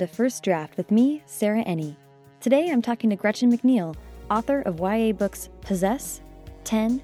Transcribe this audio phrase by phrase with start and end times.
[0.00, 1.94] to First Draft with me, Sarah Ennie.
[2.40, 3.94] Today I'm talking to Gretchen McNeil,
[4.30, 6.22] author of YA books Possess,
[6.64, 7.02] 10,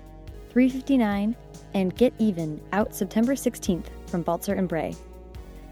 [0.49, 1.37] 359,
[1.75, 4.97] and Get Even, out September 16th from Balzer and Bray.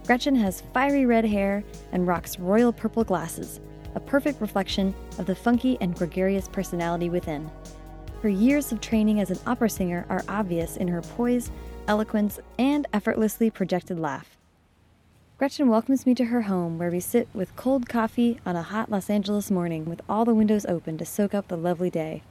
[0.07, 3.59] Gretchen has fiery red hair and rocks royal purple glasses,
[3.95, 7.51] a perfect reflection of the funky and gregarious personality within.
[8.21, 11.51] Her years of training as an opera singer are obvious in her poise,
[11.89, 14.37] eloquence, and effortlessly projected laugh.
[15.37, 18.89] Gretchen welcomes me to her home where we sit with cold coffee on a hot
[18.89, 22.23] Los Angeles morning with all the windows open to soak up the lovely day.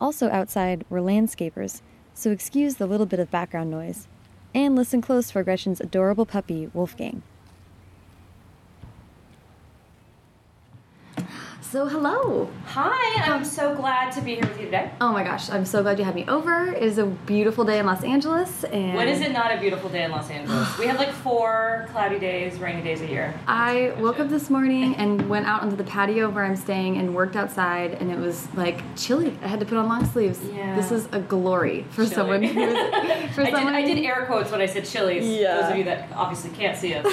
[0.00, 1.82] Also outside were landscapers,
[2.14, 4.08] so excuse the little bit of background noise.
[4.54, 7.22] And listen close for Gretchen's adorable puppy, Wolfgang.
[11.62, 12.48] So, hello.
[12.66, 14.90] Hi, I'm so glad to be here with you today.
[15.00, 16.68] Oh my gosh, I'm so glad you had me over.
[16.68, 18.62] It is a beautiful day in Los Angeles.
[18.64, 20.78] And When is it not a beautiful day in Los Angeles?
[20.78, 23.34] we have like four cloudy days, rainy days a year.
[23.48, 27.14] I woke up this morning and went out onto the patio where I'm staying and
[27.14, 29.36] worked outside, and it was like chilly.
[29.42, 30.38] I had to put on long sleeves.
[30.54, 30.76] Yeah.
[30.76, 32.14] This is a glory for Chilly.
[32.14, 32.74] someone who is,
[33.34, 35.26] for I did, someone I did air quotes when I said chilies.
[35.26, 35.62] Yeah.
[35.62, 37.04] Those of you that obviously can't see us.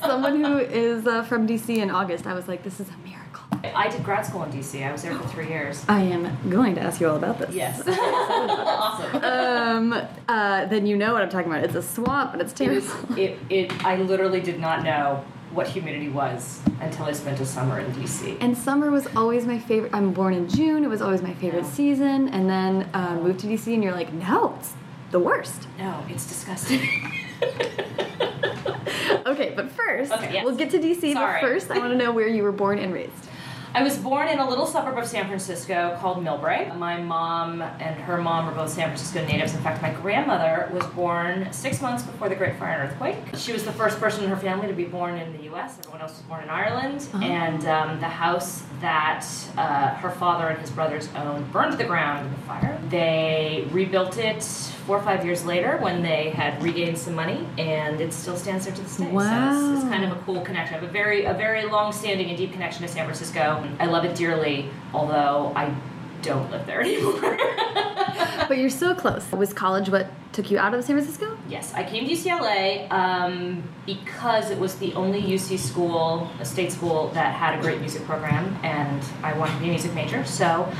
[0.00, 2.26] someone who is uh, from DC in August.
[2.26, 3.41] I was like, this is a miracle.
[3.64, 4.86] I did grad school in DC.
[4.86, 5.84] I was there for three years.
[5.88, 7.54] I am going to ask you all about this.
[7.54, 7.82] Yes.
[7.88, 9.24] awesome.
[9.24, 10.06] Um.
[10.28, 10.66] Uh.
[10.66, 11.64] Then you know what I'm talking about.
[11.64, 12.76] It's a swamp, and it's terrible.
[12.76, 17.44] was, it, it, I literally did not know what humidity was until I spent a
[17.46, 18.38] summer in DC.
[18.40, 19.92] And summer was always my favorite.
[19.94, 20.82] I'm born in June.
[20.82, 21.70] It was always my favorite Yeah.
[21.70, 22.28] season.
[22.30, 24.72] And then uh, moved to DC, and you're like, no, it's
[25.10, 25.68] the worst.
[25.78, 26.80] no, it's disgusting.
[29.24, 30.44] Okay, but first, Okay, yes.
[30.44, 31.12] we'll get to DC.
[31.12, 31.40] Sorry.
[31.40, 33.12] But first, I want to know where you were born and raised.
[33.74, 36.76] I was born in a little suburb of San Francisco called Millbrae.
[36.76, 39.54] My mom and her mom were both San Francisco natives.
[39.54, 43.16] In fact, my grandmother was born six months before the Great Fire and Earthquake.
[43.34, 45.78] She was the first person in her family to be born in the U.S.
[45.78, 47.08] Everyone else was born in Ireland.
[47.14, 51.84] And um, the house that uh, her father and his brothers owned burned to the
[51.84, 52.78] ground in the fire.
[52.90, 54.42] They rebuilt it
[54.86, 58.66] four or five years later when they had regained some money, and it still stands
[58.66, 59.10] there to this day.
[59.10, 60.74] So it's, it's kind of a cool connection.
[60.74, 63.66] I have a very, a very long-standing and deep connection to San Francisco.
[63.78, 65.74] I love it dearly, although I
[66.22, 67.36] don't live there anymore.
[68.48, 69.30] But you're so close.
[69.32, 71.36] Was college what took you out of San Francisco?
[71.48, 76.72] yes, I came to UCLA um, because it was the only UC school, a state
[76.72, 80.24] school, that had a great music program, and I wanted to be a music major.
[80.24, 80.72] So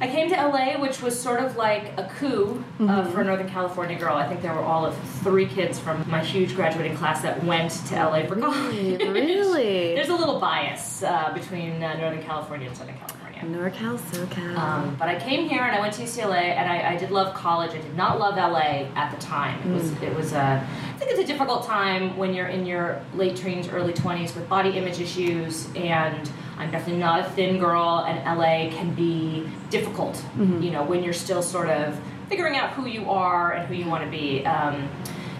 [0.00, 3.48] I came to LA, which was sort of like a coup uh, for a Northern
[3.48, 4.14] California girl.
[4.14, 7.72] I think there were all of three kids from my huge graduating class that went
[7.88, 9.00] to LA for college.
[9.08, 9.94] really?
[9.94, 13.17] There's a little bias uh, between uh, Northern California and Southern California.
[13.46, 14.56] NorCal, SoCal.
[14.56, 17.34] Um, but I came here and I went to UCLA and I, I did love
[17.34, 17.70] college.
[17.72, 19.60] I did not love LA at the time.
[19.68, 23.02] It was it was a I think it's a difficult time when you're in your
[23.14, 28.04] late teens, early twenties with body image issues and I'm definitely not a thin girl
[28.06, 30.22] and LA can be difficult.
[30.62, 31.98] You know when you're still sort of
[32.28, 34.44] figuring out who you are and who you want to be.
[34.44, 34.88] Um,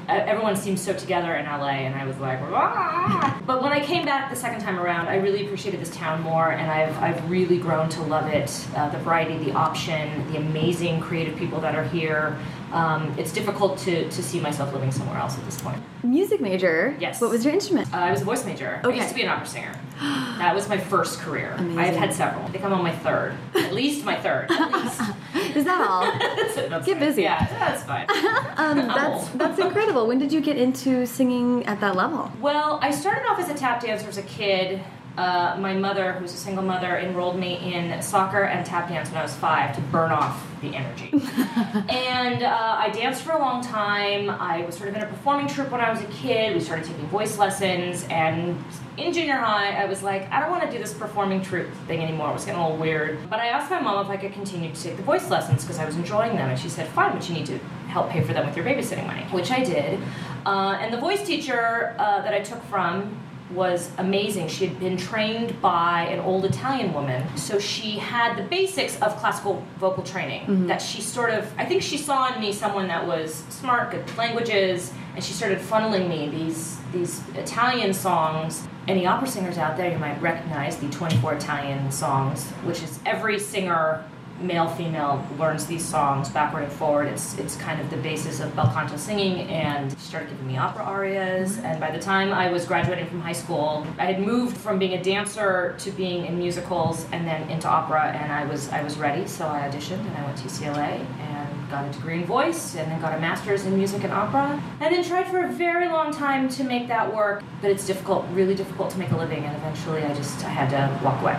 [0.09, 4.05] everyone seemed so together in LA, and I was like, "Rah!" but when I came
[4.05, 7.59] back the second time around, I really appreciated this town more, and I've, I've really
[7.59, 8.67] grown to love it.
[8.75, 12.39] Uh, the variety, the option, the amazing creative people that are here.
[12.73, 15.83] Um, it's difficult to, to see myself living somewhere else at this point.
[16.03, 16.97] Music major.
[17.01, 17.21] Yes.
[17.21, 17.93] What was your instrument?
[17.93, 18.81] Uh, I was a voice major.
[18.83, 18.97] I Okay.
[18.99, 19.73] used to be an opera singer.
[19.99, 21.55] That was my first career.
[21.59, 21.79] Amazing.
[21.79, 22.45] I've had several.
[22.45, 23.35] I think I'm on my third.
[23.57, 24.51] At least my third.
[24.51, 24.73] At
[25.35, 25.57] least.
[25.57, 26.03] Is that all?
[26.19, 27.09] That's, that's Get fine.
[27.09, 27.23] busy.
[27.23, 28.07] Yeah, that's fine.
[28.57, 30.07] um, that's that's incredible.
[30.07, 32.31] When did you get into singing at that level?
[32.41, 34.81] Well, I started off as a tap dancer as a kid.
[35.19, 39.19] Uh, my mother, who's a single mother, enrolled me in soccer and tap dance when
[39.19, 41.11] I was five to burn off the energy.
[41.89, 44.31] and uh, I danced for a long time.
[44.31, 46.55] I was sort of in a performing troupe when I was a kid.
[46.55, 48.65] We started taking voice lessons, and
[48.97, 52.01] in junior high, I was like, I don't want to do this performing troupe thing
[52.01, 52.31] anymore.
[52.31, 53.19] It was getting a little weird.
[53.29, 55.81] But I asked my mom if I could continue to take the voice lessons because
[55.81, 57.59] I was enjoying them, and she said, Fine, but you need to
[57.89, 59.99] help pay for them with your babysitting money, which I did.
[60.47, 63.19] Uh, and the voice teacher uh, that I took from
[63.51, 64.49] was amazing.
[64.49, 69.17] She had been trained by an old Italian woman, so she had the basics of
[69.17, 70.43] classical vocal training.
[70.43, 70.67] Mm-hmm.
[70.67, 74.17] That she sort of, I think she saw in me someone that was smart, good
[74.17, 78.67] languages, and she started funneling me these these Italian songs.
[78.87, 83.39] Any opera singers out there, you might recognize the 24 Italian songs, which is every
[83.39, 84.05] singer
[84.41, 87.09] male female learns these songs backward and forward.
[87.09, 90.57] It's it's kind of the basis of bel canto singing, and she started giving me
[90.57, 91.57] opera arias.
[91.57, 91.67] Mm-hmm.
[91.67, 94.95] And by the time I was graduating from high school, I had moved from being
[94.95, 98.13] a dancer to being in musicals, and then into opera.
[98.13, 101.71] And I was I was ready, so I auditioned, and I went to UCLA and
[101.71, 104.95] got a degree in voice, and then got a master's in music and opera, and
[104.95, 107.43] then tried for a very long time to make that work.
[107.61, 110.71] But it's difficult, really difficult to make a living, and eventually I just I had
[110.71, 111.35] to walk away.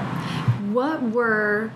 [0.74, 1.72] What were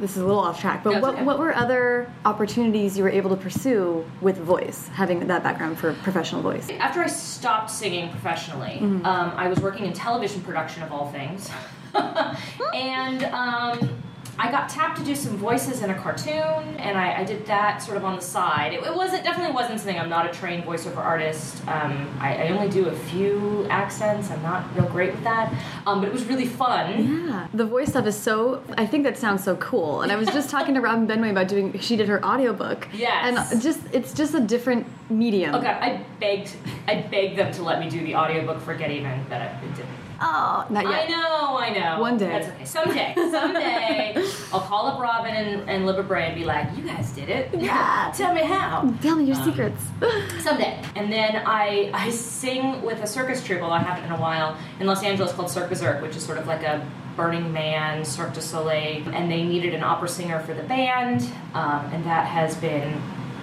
[0.00, 1.24] this is a little off track, but That's what okay.
[1.24, 5.92] what were other opportunities you were able to pursue with voice, having that background for
[6.02, 6.68] professional voice?
[6.70, 9.04] After I stopped singing professionally, Mm-hmm.
[9.04, 11.50] um, I was working in television production of all things.
[12.74, 14.02] and um,
[14.40, 17.82] I got tapped to do some voices in a cartoon, and I, I did that
[17.82, 18.72] sort of on the side.
[18.72, 19.98] It, it wasn't definitely wasn't something.
[19.98, 21.60] I'm not a trained voiceover artist.
[21.68, 24.30] Um, I, I only do a few accents.
[24.30, 25.52] I'm not real great with that,
[25.86, 27.26] um, but it was really fun.
[27.28, 28.62] Yeah, the voice stuff is so.
[28.78, 30.00] I think that sounds so cool.
[30.00, 31.78] And I was just talking to Robin Benway about doing.
[31.78, 32.88] She did her audiobook.
[32.94, 33.52] Yes.
[33.52, 35.54] and just it's just a different medium.
[35.54, 36.56] Okay, I begged,
[36.88, 39.74] I begged them to let me do the audiobook for Get Even, but I, it
[39.76, 39.99] didn't.
[40.22, 42.00] Oh, not I know, I know.
[42.00, 42.28] One day.
[42.28, 42.64] That's okay.
[42.66, 44.14] Someday, someday,
[44.52, 47.48] I'll call up Robin and, and Libba Bray and be like, "You guys did it.
[47.58, 48.12] Yeah.
[48.16, 49.82] Tell me how." Tell me your Um, secrets.
[50.44, 50.82] Someday.
[50.94, 54.56] And then I I sing with a circus troupe, although I haven't in a while,
[54.78, 56.86] in Los Angeles called Cirque Berzerk, which is sort of like a
[57.16, 61.22] Burning Man, Cirque du Soleil, and they needed an opera singer for the band,
[61.54, 63.00] um, and that has been.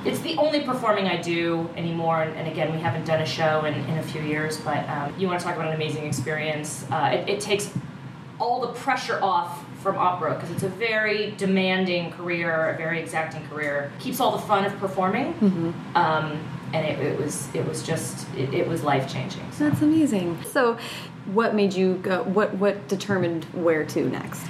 [0.07, 3.65] It's the only performing I do anymore, and, and again, we haven't done a show
[3.65, 4.57] in, in a few years.
[4.57, 6.85] But um, you want to talk about an amazing experience?
[6.89, 7.69] Uh, it, it takes
[8.39, 13.45] all the pressure off from opera because it's a very demanding career, a very exacting
[13.47, 13.91] career.
[13.99, 15.33] Keeps all the fun of performing,
[15.95, 16.39] um,
[16.73, 19.43] and it, it was it was just it, it was life changing.
[19.51, 19.69] So.
[19.69, 20.41] That's amazing.
[20.51, 20.77] So,
[21.25, 22.23] what made you go?
[22.23, 24.45] What what determined where to next?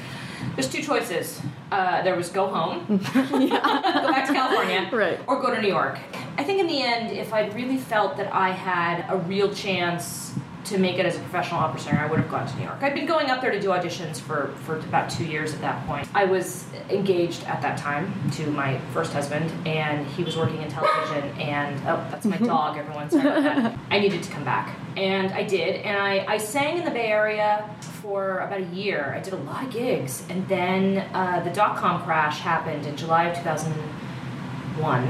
[0.58, 1.40] There's two choices.
[1.72, 2.84] Uh, there was go home,
[3.14, 5.20] go back to California, Right.
[5.28, 6.00] or go to New York.
[6.36, 10.34] I think in the end, if I'd really felt that I had a real chance
[10.64, 12.82] to make it as a professional opera singer, I would have gone to New York.
[12.82, 15.86] I'd been going up there to do auditions for, for about two years at that
[15.86, 16.08] point.
[16.16, 20.70] I was engaged at that time to my first husband, and he was working in
[20.70, 21.24] television.
[21.40, 22.78] And oh, that's my dog.
[22.78, 23.80] Everyone, sorry about that.
[23.92, 25.76] I needed to come back, and I did.
[25.84, 27.70] And I, I sang in the Bay Area
[28.08, 29.14] for about a year.
[29.18, 32.96] I did a lot of gigs, and then uh, the dot com crash happened in
[32.96, 35.04] July of 2001,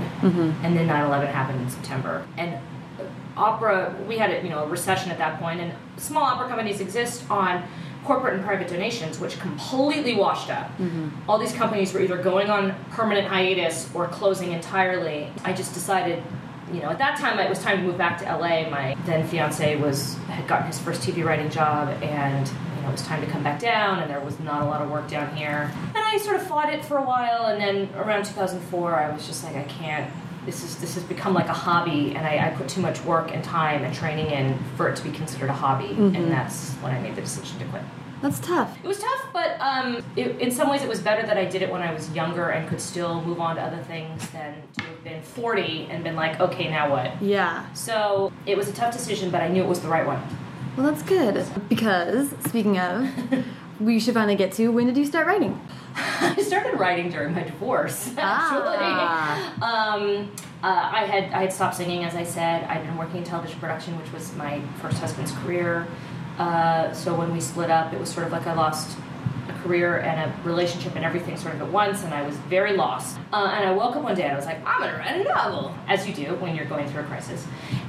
[0.63, 2.25] and then 9/11 happened in September.
[2.37, 3.03] And uh,
[3.37, 6.81] opera, we had a, you know a recession at that point, and small opera companies
[6.81, 7.63] exist on
[8.03, 10.71] corporate and private donations, which completely washed out.
[11.29, 15.29] All these companies were either going on permanent hiatus or closing entirely.
[15.43, 16.23] I just decided.
[16.71, 18.69] You know, at that time it was time to move back to LA.
[18.69, 22.91] My then fiance was had gotten his first TV writing job, and you know it
[22.91, 23.99] was time to come back down.
[23.99, 25.71] And there was not a lot of work down here.
[25.95, 29.25] And I sort of fought it for a while, and then around 2004, I was
[29.27, 30.11] just like, I can't.
[30.45, 33.33] This is this has become like a hobby, and I, I put too much work
[33.33, 36.15] and time and training in for it to be considered a hobby, mm-hmm.
[36.15, 37.83] and that's when I made the decision to quit.
[38.21, 38.77] That's tough.
[38.83, 41.61] It was tough, but um, it, in some ways it was better that I did
[41.61, 44.83] it when I was younger and could still move on to other things than to
[44.83, 47.21] have been 40 and been like, okay, now what?
[47.21, 47.71] Yeah.
[47.73, 50.21] So it was a tough decision, but I knew it was the right one.
[50.75, 51.45] Well, that's good.
[51.69, 53.09] Because speaking of,
[53.79, 55.59] we should finally get to when did you start writing?
[55.95, 58.77] I started writing during my divorce, actually.
[58.77, 59.95] Ah.
[59.95, 60.31] Um,
[60.63, 62.63] uh, I had I had stopped singing, as I said.
[62.65, 65.87] I'd been working in television production, which was my first husband's career.
[66.37, 68.97] Uh, so when we split up, it was sort of like I lost
[69.49, 72.73] a career and a relationship and everything sort of at once, and I was very
[72.73, 73.17] lost.
[73.33, 75.23] Uh, and I woke up one day and I was like, I'm gonna write a
[75.23, 77.45] novel, as you do when you're going through a crisis.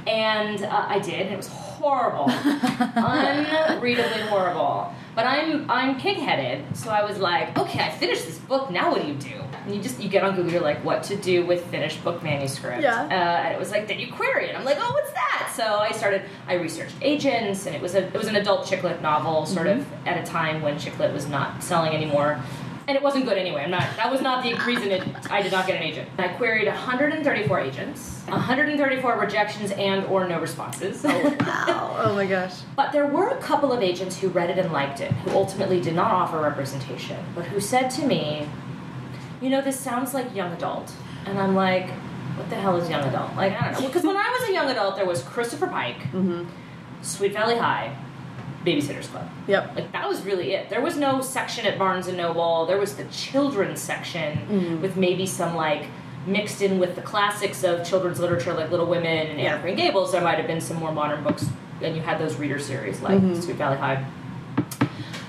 [0.07, 2.25] And uh, I did, and it was horrible,
[2.95, 4.93] unreadably horrible.
[5.15, 8.69] But I'm I'm pig-headed, so I was like, okay, I finished this book.
[8.69, 9.41] Now what do you do?
[9.65, 12.21] And you just you get on Google, you're like, what to do with finished book
[12.23, 12.81] manuscript?
[12.81, 13.03] Yeah.
[13.03, 14.55] Uh, and it was like, then you query it.
[14.55, 15.51] I'm like, oh, what's that?
[15.55, 16.21] So I started.
[16.47, 19.67] I researched agents, and it was a it was an adult chick lit novel, sort
[19.67, 22.41] of at a time when chick lit was not selling anymore.
[22.89, 23.61] And it wasn't good anyway.
[23.61, 23.83] I'm not.
[23.97, 26.09] That was not the reason it, I did not get an agent.
[26.17, 31.05] I queried 134 agents, 134 rejections and or no responses.
[31.05, 31.85] Oh, wow.
[32.09, 32.61] Oh my gosh.
[32.75, 35.79] But there were a couple of agents who read it and liked it, who ultimately
[35.79, 38.49] did not offer representation, but who said to me,
[39.39, 40.91] you know, this sounds like young adult.
[41.27, 41.91] And I'm like,
[42.37, 43.35] what the hell is young adult?
[43.35, 43.87] Like, I don't know.
[43.87, 46.45] Because when I was a young adult, there was Christopher Pike, mm-hmm.
[47.03, 47.95] Sweet Valley High,
[48.65, 49.29] Babysitter's Club.
[49.47, 49.75] Yep.
[49.75, 50.69] Like, that was really it.
[50.69, 52.65] There was no section at Barnes and Noble.
[52.65, 55.85] There was the children's section with maybe some, like,
[56.27, 59.75] mixed in with the classics of children's literature like Little Women and Anne of Green
[59.75, 60.11] Gables.
[60.11, 61.45] There might have been some more modern books,
[61.81, 64.05] and you had those reader series like Sweet Valley High.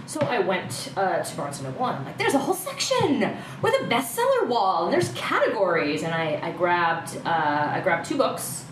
[0.07, 3.21] So I went uh, to Barnes & Noble and I'm like, there's a whole section
[3.63, 6.03] with a bestseller wall and there's categories.
[6.03, 7.29] And I, I grabbed uh,
[7.75, 8.65] I grabbed two books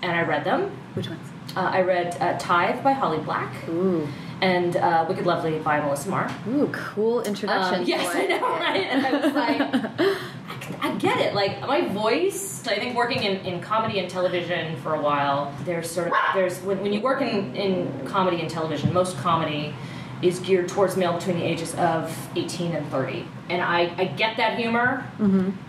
[0.00, 0.70] and I read them.
[0.94, 1.20] Which ones?
[1.58, 4.06] Uh, I read uh, Tithe by Holly Black Ooh.
[4.40, 6.32] and uh, Wicked Lovely by Melissa Marr.
[6.48, 7.80] Ooh, cool introduction.
[7.80, 8.84] Um, yes, I know, right?
[8.84, 11.34] And I was like, I, get it.
[11.34, 12.64] Like my voice.
[12.68, 16.60] I think working in, in comedy and television for a while, there's sort of there's
[16.60, 19.74] when, when you work in, in comedy and television, most comedy
[20.22, 23.26] is geared towards male between the ages of 18 and 30.
[23.48, 25.04] And I, I get that humor.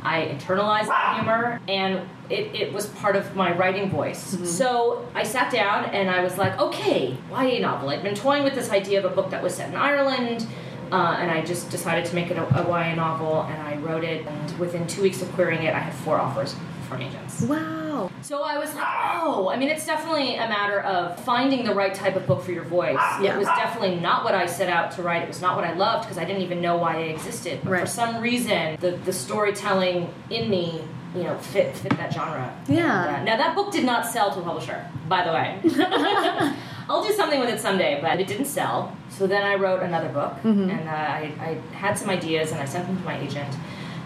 [0.04, 4.38] I internalize that humor, and it, it was part of my writing voice.
[4.50, 7.90] So I sat down and I was like, okay, YA novel.
[7.90, 10.46] I'd been toying with this idea of a book that was set in Ireland.
[10.92, 14.04] Uh, and I just decided to make it a, a YA novel, and I wrote
[14.04, 14.26] it.
[14.26, 16.56] And within two weeks of querying it, I had four offers
[16.88, 17.42] from agents.
[17.44, 18.10] Wow.
[18.24, 21.94] So I was like, oh, I mean, it's definitely a matter of finding the right
[21.94, 22.98] type of book for your voice.
[23.22, 23.36] Yeah.
[23.36, 25.22] It was definitely not what I set out to write.
[25.22, 27.60] It was not what I loved because I didn't even know why it existed.
[27.64, 27.82] But Right.
[27.82, 30.82] for some reason, the, the storytelling in me,
[31.16, 32.54] you know, fit fit that genre.
[32.68, 33.08] Yeah.
[33.16, 35.60] And, uh, now that book did not sell to a publisher, by the way.
[36.90, 38.96] I'll do something with it someday, but it didn't sell.
[39.10, 40.70] So then I wrote another book, Mm-hmm.
[40.70, 43.54] and uh, I, I had some ideas, and I sent them to my agent,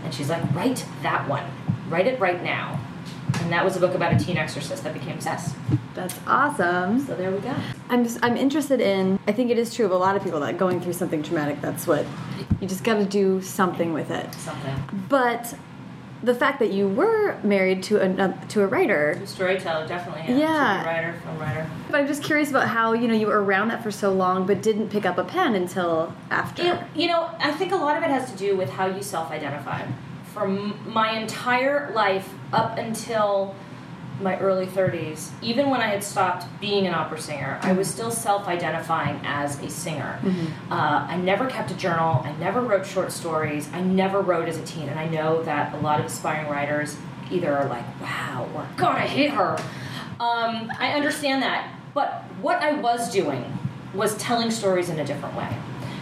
[0.03, 1.43] and she's like, "Write that one.
[1.89, 2.79] Write it right now."
[3.41, 5.55] And that was a book about a teen exorcist that became obsessed.
[5.95, 6.99] That's awesome.
[6.99, 7.53] So there we go.
[7.89, 9.17] I'm just, I'm interested in.
[9.27, 11.59] I think it is true of a lot of people that going through something traumatic.
[11.61, 12.05] That's what
[12.61, 14.33] you just got to do something with it.
[14.35, 14.75] Something.
[15.09, 15.53] But
[16.23, 19.21] the fact that you were married to a uh, to a writer.
[19.25, 20.39] Storyteller, definitely.
[20.39, 20.81] Yeah.
[20.81, 21.69] TV writer, film writer.
[21.91, 24.47] But I'm just curious about how you know you were around that for so long,
[24.47, 26.63] but didn't pick up a pen until after.
[26.63, 29.03] It, you know, I think a lot of it has to do with how you
[29.03, 29.85] self-identify.
[30.33, 33.53] For m- my entire life, up until
[34.23, 38.09] my early 30s, even when I had stopped being an opera singer, I was still
[38.09, 40.19] self-identifying as a singer.
[40.71, 42.21] Uh, I never kept a journal.
[42.23, 43.69] I never wrote short stories.
[43.73, 46.95] I never wrote as a teen, and I know that a lot of aspiring writers
[47.31, 49.57] either are like, "Wow," or "God, I hate her."
[50.19, 53.45] Um, I understand that, but what I was doing
[53.93, 55.49] was telling stories in a different way,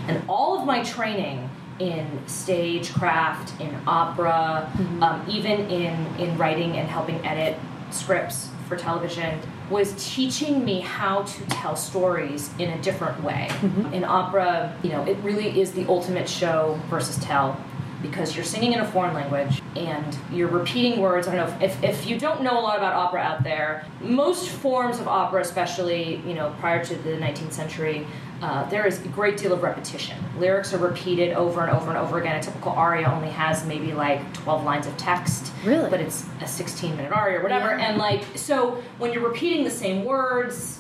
[0.08, 1.50] and all of my training
[1.80, 4.70] in stagecraft, in opera,
[5.02, 7.58] um, even in in writing and helping edit
[7.94, 13.48] scripts for television was teaching me how to tell stories in a different way.
[13.50, 13.94] Mm-hmm.
[13.94, 17.58] In opera, you know, it really is the ultimate show versus tell
[18.02, 21.28] because you're singing in a foreign language and you're repeating words.
[21.28, 23.86] I don't know if, if, if you don't know a lot about opera out there,
[24.02, 28.08] most forms of opera, especially you know prior to the 19th century,
[28.42, 30.18] uh, there is a great deal of repetition.
[30.40, 32.36] Lyrics are repeated over and over and over again.
[32.38, 35.90] A typical aria only has maybe like 12 lines of text, Really?
[35.90, 37.68] but it's a 16 minute aria or whatever.
[37.78, 37.90] Yeah.
[37.90, 40.80] And like so, when you're repeating the same words,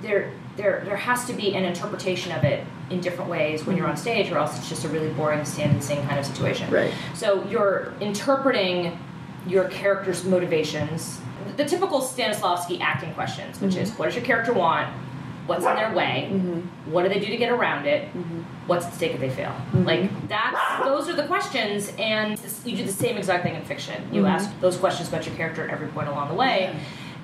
[0.00, 3.86] there there there has to be an interpretation of it in different ways when you're
[3.86, 4.02] on mm-hmm.
[4.02, 6.70] stage, or else it's just a really boring stand and sing kind of situation.
[6.70, 6.92] Right.
[7.14, 8.98] So you're interpreting
[9.46, 11.20] your character's motivations.
[11.56, 13.98] The typical Stanislavski acting questions, which is mm-hmm.
[13.98, 14.88] what does your character want?
[15.46, 16.28] What's in their way?
[16.30, 16.92] Mm-hmm.
[16.92, 18.08] What do they do to get around it?
[18.68, 19.52] What's at stake if they fail?
[19.74, 24.14] Like that's those are the questions, and you do the same exact thing in fiction.
[24.14, 26.78] You ask those questions about your character at every point along the way,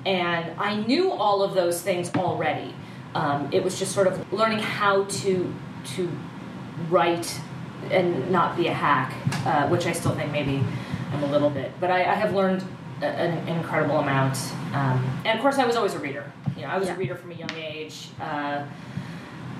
[0.05, 2.75] and I knew all of those things already.
[3.15, 5.53] Um, it was just sort of learning how to
[5.95, 6.11] to
[6.89, 7.39] write
[7.91, 9.13] and not be a hack,
[9.45, 10.63] uh, which I still think maybe
[11.11, 11.71] I'm a little bit.
[11.79, 12.63] But I, I have learned
[13.01, 14.37] a, an incredible amount,
[14.73, 16.31] um, and of course I was always a reader.
[16.55, 16.95] You know, I was Yeah.
[16.95, 18.63] a reader from a young age, uh,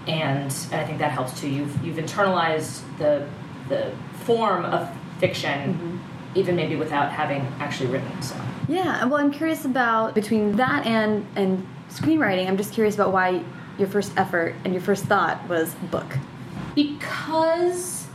[0.07, 1.49] and I think that helps too.
[1.49, 3.27] You've you've internalized the
[3.69, 3.91] the
[4.25, 4.89] form of
[5.19, 5.99] fiction,
[6.35, 8.21] even maybe without having actually written.
[8.21, 8.35] So.
[8.67, 12.47] Yeah, well, I'm curious about between that and and screenwriting.
[12.47, 13.43] I'm just curious about why
[13.77, 16.17] your first effort and your first thought was book.
[16.75, 18.07] Because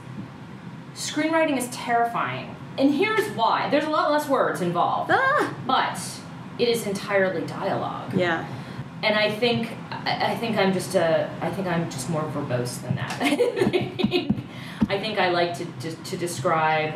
[0.95, 2.55] screenwriting is terrifying.
[2.79, 3.69] And here's why.
[3.71, 5.11] There's a lot less words involved.
[5.13, 5.99] Ah, But
[6.59, 8.15] it is entirely dialogue.
[8.15, 8.47] yeah,
[9.03, 12.97] And I think I think I'm just a I think I'm just more verbose than
[12.97, 13.17] that.
[13.23, 14.37] I think
[14.89, 16.95] I think I like to to, to describe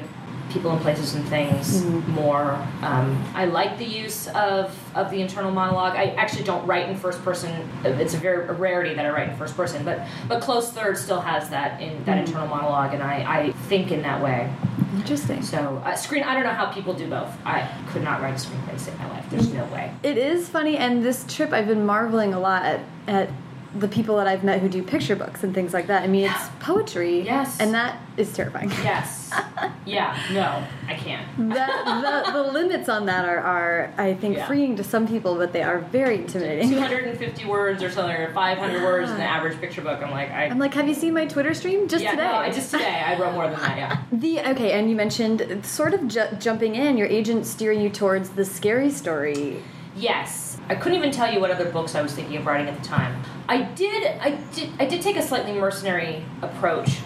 [0.51, 2.53] people and places and things more.
[2.83, 5.95] Um, I like the use of, of the internal monologue.
[5.97, 7.69] I actually don't write in first person.
[7.85, 10.97] It's a very a rarity that I write in first person, but but close third
[10.97, 14.53] still has that in that internal monologue, and I, I think in that way.
[14.97, 15.43] interesting.
[15.43, 16.23] So uh, screen.
[16.23, 17.31] I don't know how people do both.
[17.45, 19.27] I could not write a screenplay in my life.
[19.31, 19.93] There's no way.
[20.03, 23.31] It is funny, and this trip I've been marveling a lot at, at
[23.75, 26.03] the people that I've met who do picture books and things like that.
[26.03, 27.21] I mean, it's poetry.
[27.23, 27.61] Yes.
[27.61, 28.71] And that is terrifying.
[28.71, 29.33] Yes.
[29.87, 30.19] yeah.
[30.33, 31.27] No, I can't.
[31.51, 34.47] that, the, the limits on that are, are I think, Yeah.
[34.47, 36.71] freeing to some people, but they are very intimidating.
[36.71, 40.03] 250 words or something, or 500 words in the average picture book.
[40.03, 40.45] I'm like, I.
[40.47, 42.25] I'm like, have you seen my Twitter stream just yeah, today?
[42.25, 43.77] no, I just today I wrote more than that.
[43.77, 44.03] Yeah.
[44.19, 46.97] The okay, and you mentioned sort of ju jumping in.
[46.97, 49.63] Your agent steering you towards the scary story.
[49.95, 50.59] Yes.
[50.69, 52.85] I couldn't even tell you what other books I was thinking of writing at the
[52.87, 53.23] time.
[53.49, 56.99] I did I did I did take a slightly mercenary approach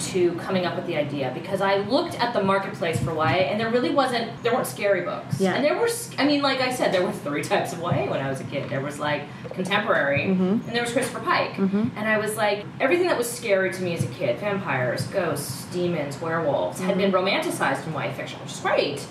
[0.00, 3.60] to coming up with the idea because I looked at the marketplace for YA and
[3.60, 5.40] there really wasn't there weren't scary books.
[5.40, 5.54] Yeah.
[5.54, 8.20] And there were I mean like I said there were three types of YA when
[8.20, 8.70] I was a kid.
[8.70, 10.42] There was like contemporary mm-hmm.
[10.42, 11.52] and there was Christopher Pike.
[11.52, 11.88] Mm-hmm.
[11.96, 15.64] And I was like everything that was scary to me as a kid, vampires, ghosts,
[15.66, 17.10] demons, werewolves had mm-hmm.
[17.10, 19.04] been romanticized in YA fiction, which is great.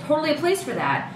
[0.00, 1.12] Totally a place for that.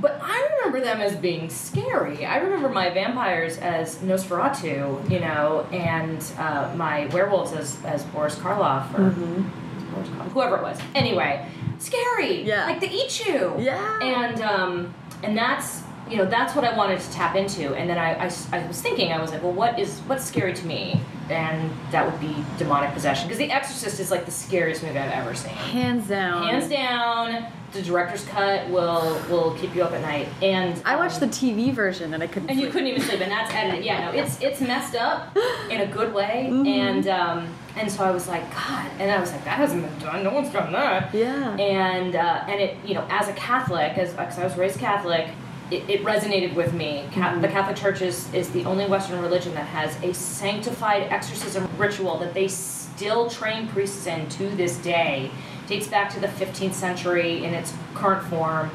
[0.00, 2.24] But I remember them as being scary.
[2.24, 8.36] I remember my vampires as Nosferatu, you know, and uh, my werewolves as, as Boris
[8.36, 10.78] Karloff or Boris Karloff, whoever it was.
[10.94, 11.46] Anyway,
[11.78, 12.42] scary.
[12.42, 12.66] Yeah.
[12.66, 13.54] Like they eat you.
[13.58, 14.00] Yeah.
[14.02, 17.74] And um, and that's you know that's what I wanted to tap into.
[17.74, 18.14] And then I
[18.52, 21.00] I was thinking I was like, well, what is what's scary to me?
[21.28, 25.12] And that would be demonic possession because The Exorcist is like the scariest movie I've
[25.12, 26.48] ever seen Hands down.
[26.48, 31.20] hands down the director's cut will will keep you up at night and I watched
[31.20, 32.50] the um, TV version and I couldn't.
[32.50, 35.36] and you couldn't even sleep and that's edited yeah no it's it's messed up
[35.70, 39.32] in a good way and um and so i was like god and i was
[39.32, 41.56] like that hasn't been done no one's done that Yeah.
[41.56, 45.28] and uh, and it you know as a catholic as because i was raised catholic
[45.70, 47.08] it, it resonated with me.
[47.14, 51.66] Ca- The Catholic Church is, is the only Western religion that has a sanctified exorcism
[51.78, 55.30] ritual that they still train priests in to this day.
[55.72, 58.70] Dates back to the 15th century in its current form,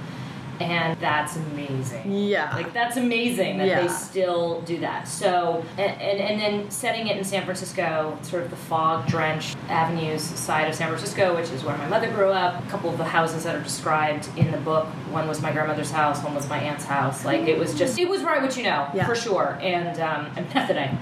[0.59, 2.11] and that's amazing.
[2.11, 2.51] Yeah.
[2.55, 3.81] Like that's amazing that Yeah.
[3.81, 5.07] they still do that.
[5.07, 9.57] So and, and and then setting it in San Francisco, sort of the fog drenched
[9.69, 12.65] avenues side of San Francisco, which is where my mother grew up.
[12.65, 15.91] A couple of the houses that are described in the book, one was my grandmother's
[15.91, 17.23] house, one was my aunt's house.
[17.25, 19.05] Like it was just it was right what you know Yeah.
[19.05, 19.59] for sure.
[19.61, 20.97] And um, and not that I.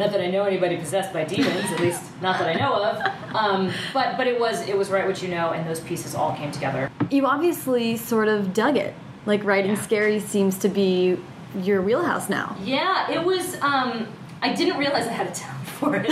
[0.00, 3.34] Not that I know anybody possessed by demons, at least not that I know of.
[3.36, 6.34] Um, but but it was it was right what you know, and those pieces all
[6.34, 6.90] came together.
[7.10, 8.94] you obviously sort of dug it.
[9.26, 9.82] Like writing Yeah.
[9.82, 11.18] scary seems to be
[11.54, 12.56] your wheelhouse now.
[12.64, 13.60] Yeah, it was.
[13.60, 14.06] Um,
[14.42, 16.10] I didn't realize I had a talent for it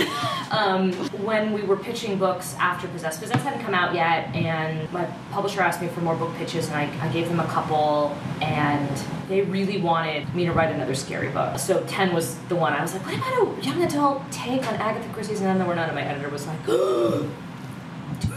[0.51, 0.91] um,
[1.23, 3.21] when we were pitching books after Possessed.
[3.21, 6.75] Possessed hadn't come out yet, and my publisher asked me for more book pitches, and
[6.75, 8.89] I, I gave them a couple, and
[9.27, 11.59] they really wanted me to write another scary book.
[11.59, 12.73] So 10 was the one.
[12.73, 15.67] I was like, what about a young adult take on Agatha Christie's and then there
[15.67, 17.29] were none, and my editor was like, do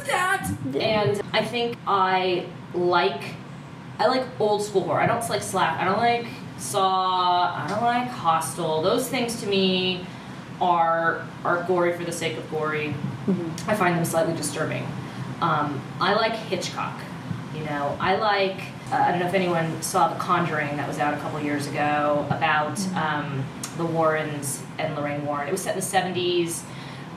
[0.04, 0.50] that!
[0.74, 3.22] And I think I like
[3.98, 5.00] I like old school horror.
[5.00, 5.80] I don't like slap.
[5.80, 6.26] I don't like
[6.62, 7.54] Saw.
[7.54, 8.82] I don't like Hostel.
[8.82, 10.06] Those things to me
[10.60, 12.94] are are gory for the sake of gory.
[13.66, 14.86] I find them slightly disturbing.
[15.40, 16.98] Um, I like Hitchcock.
[17.54, 18.60] You know, I like.
[18.90, 21.66] Uh, I don't know if anyone saw The Conjuring that was out a couple years
[21.66, 23.44] ago about um,
[23.76, 25.48] the Warrens and Lorraine Warren.
[25.48, 26.62] It was set in the seventies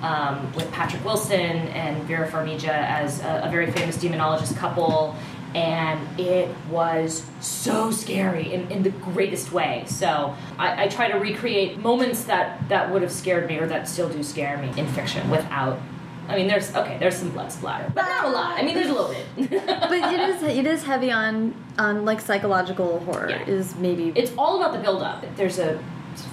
[0.02, 5.16] um, with Patrick Wilson and Vera Farmiga as a, a very famous demonologist couple,
[5.56, 9.86] and it was so scary in, in the greatest way.
[9.88, 13.88] So I, I try to recreate moments that that would have scared me or that
[13.88, 15.80] still do scare me in fiction without.
[16.28, 18.60] I mean, there's okay, there's some blood splatter, but not a lot.
[18.60, 19.50] I mean, there's a little bit.
[19.66, 23.30] But it is it is heavy on on like psychological horror.
[23.30, 23.46] Yeah.
[23.46, 25.24] Is maybe it's all about the buildup.
[25.38, 25.82] There's a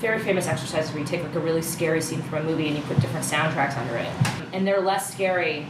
[0.00, 2.76] very famous exercise where you take like a really scary scene from a movie and
[2.76, 4.10] you put different soundtracks under it,
[4.52, 5.68] and they're less scary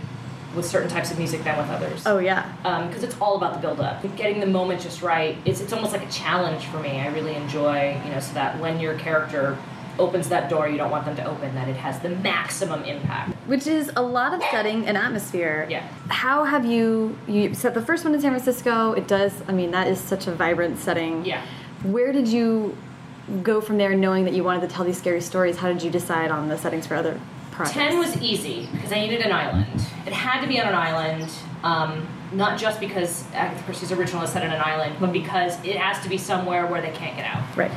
[0.54, 2.02] with certain types of music than with others.
[2.06, 2.52] oh yeah.
[2.64, 5.36] Um, because it's all about the build up, getting the moment just right.
[5.44, 7.00] It's it's almost like a challenge for me.
[7.00, 9.56] I really enjoy you know so that when your character
[9.98, 13.34] opens that door you don't want them to open that it has the maximum impact.
[13.46, 15.66] Which is a lot of setting and atmosphere.
[15.68, 15.86] Yeah.
[16.08, 18.92] How have you you set the first one in San Francisco?
[18.92, 19.42] It does.
[19.48, 21.24] I mean, that is such a vibrant setting.
[21.24, 21.44] Yeah.
[21.82, 22.76] Where did you
[23.42, 25.56] go from there, knowing that you wanted to tell these scary stories?
[25.56, 27.20] How did you decide on the settings for other
[27.52, 27.74] projects?
[27.76, 29.80] 10 was easy because I needed an island.
[30.06, 31.30] It had to be on an island,
[31.62, 35.76] um, not just because Agatha Christie's original is set on an island, but because it
[35.76, 37.42] has to be somewhere where they can't get out.
[37.56, 37.70] right.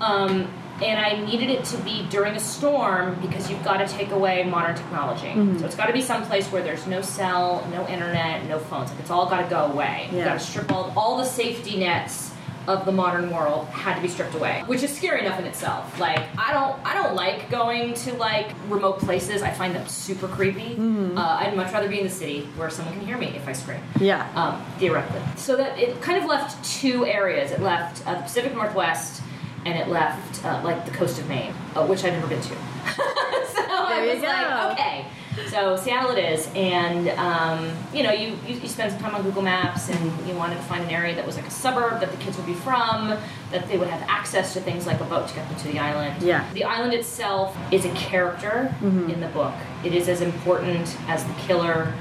[0.00, 0.48] Um,
[0.82, 4.42] and I needed it to be during a storm because you've got to take away
[4.42, 5.32] modern technology.
[5.60, 8.90] So it's got to be someplace where there's no cell, no internet, no phones.
[8.90, 10.06] Like it's all got to go away.
[10.06, 10.24] You've Yeah.
[10.24, 12.31] got to strip all, all the safety nets
[12.68, 15.98] of the modern world had to be stripped away, which is scary enough in itself.
[15.98, 19.42] Like I don't, I don't like going to like remote places.
[19.42, 20.76] I find them super creepy.
[21.16, 23.52] Uh, I'd much rather be in the city where someone can hear me if I
[23.52, 24.28] scream Yeah.
[24.34, 25.20] um, theoretically.
[25.36, 27.50] So that it kind of left two areas.
[27.50, 29.22] It left uh, the Pacific Northwest
[29.64, 32.48] and it left uh, like the coast of Maine, uh, which I've never been to.
[32.54, 35.06] so I There you was like, okay.
[35.48, 39.22] So Seattle it is, and um, you know, you, you you spend some time on
[39.22, 42.10] Google Maps, and you wanted to find an area that was like a suburb that
[42.10, 43.16] the kids would be from,
[43.50, 45.78] that they would have access to things like a boat to get them to the
[45.78, 46.22] island.
[46.22, 46.50] Yeah.
[46.52, 49.10] The island itself is a character Mm-hmm.
[49.10, 49.54] in the book.
[49.84, 51.92] It is as important as the killer,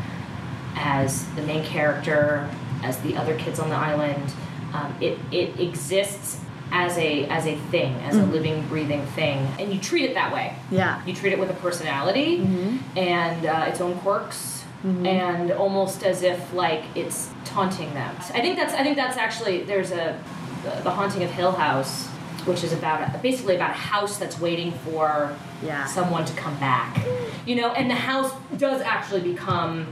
[0.76, 2.50] as the main character,
[2.84, 4.34] as the other kids on the island.
[4.74, 6.40] Um, it it exists
[6.72, 10.34] as a as a thing, as a living, breathing thing, and you treat it that
[10.34, 10.56] way.
[10.56, 10.76] Mm-hmm.
[10.76, 11.06] Yeah.
[11.06, 12.38] You treat it with a personality
[12.96, 18.16] and uh, its own quirks, and almost as if like it's taunting them.
[18.34, 20.18] I think that's I think that's actually there's a
[20.64, 22.08] the, the haunting of Hill House,
[22.46, 25.86] which is about a, basically about a house that's waiting for Yeah.
[25.86, 27.04] someone to come back.
[27.46, 29.88] You know, and the house does actually become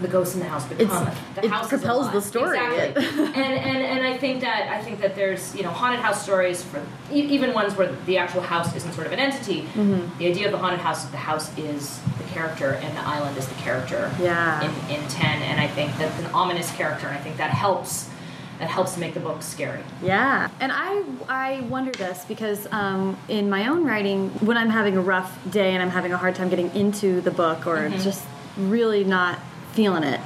[0.00, 2.58] the ghosts in the house become the it house propels the story.
[2.58, 6.22] exactly and, and and I think that I think that there's you know haunted house
[6.22, 9.62] stories for even ones where the actual house isn't sort of an entity.
[9.62, 10.18] Mm-hmm.
[10.18, 13.46] The idea of the haunted house the house is the character and the island is
[13.46, 14.12] the character.
[14.20, 14.62] Yeah.
[14.62, 18.10] In in ten, and I think that's an ominous character, and I think that helps.
[18.58, 19.82] That helps make the book scary.
[20.02, 24.96] Yeah, and I I wonder this because um, in my own writing, when I'm having
[24.96, 28.24] a rough day and I'm having a hard time getting into the book or just
[28.56, 29.38] really not
[29.76, 30.20] feeling it,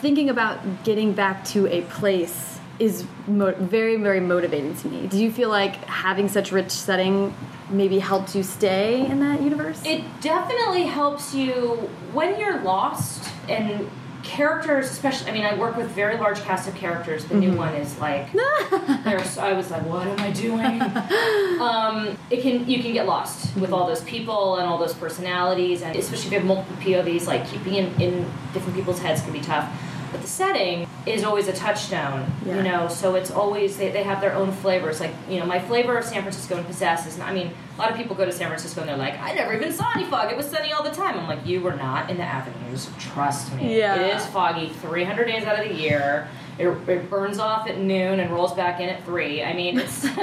[0.00, 5.06] thinking about getting back to a place is very very motivating to me.
[5.08, 7.34] Do you feel like having such rich setting
[7.68, 9.82] maybe helped you stay in that universe?
[9.84, 13.90] It definitely helps you when you're lost and
[14.22, 15.30] characters, especially.
[15.30, 17.24] I mean, I work with very large cast of characters.
[17.24, 18.32] The new one is like,
[19.04, 19.38] there's.
[19.38, 20.80] I was like, what am I doing?
[21.60, 25.82] um, it can you can get lost with all those people and all those personalities,
[25.82, 29.32] and especially if you have multiple POVs, like keeping in, in different people's heads can
[29.32, 29.70] be tough.
[30.10, 32.56] But the setting is always a touchstone, Yeah.
[32.56, 32.88] you know.
[32.88, 35.00] So it's always they, they have their own flavors.
[35.00, 37.90] Like you know, my flavor of San Francisco and Possess is, I mean, a lot
[37.90, 40.30] of people go to San Francisco and they're like, I never even saw any fog.
[40.30, 41.18] It was sunny all the time.
[41.18, 42.90] I'm like, you were not in the avenues.
[42.98, 43.78] Trust me.
[43.78, 43.94] Yeah.
[43.94, 46.28] It is foggy 300 days out of the year.
[46.58, 49.42] It, it burns off at noon and rolls back in at three.
[49.42, 50.04] I mean, it's.
[50.04, 50.18] um,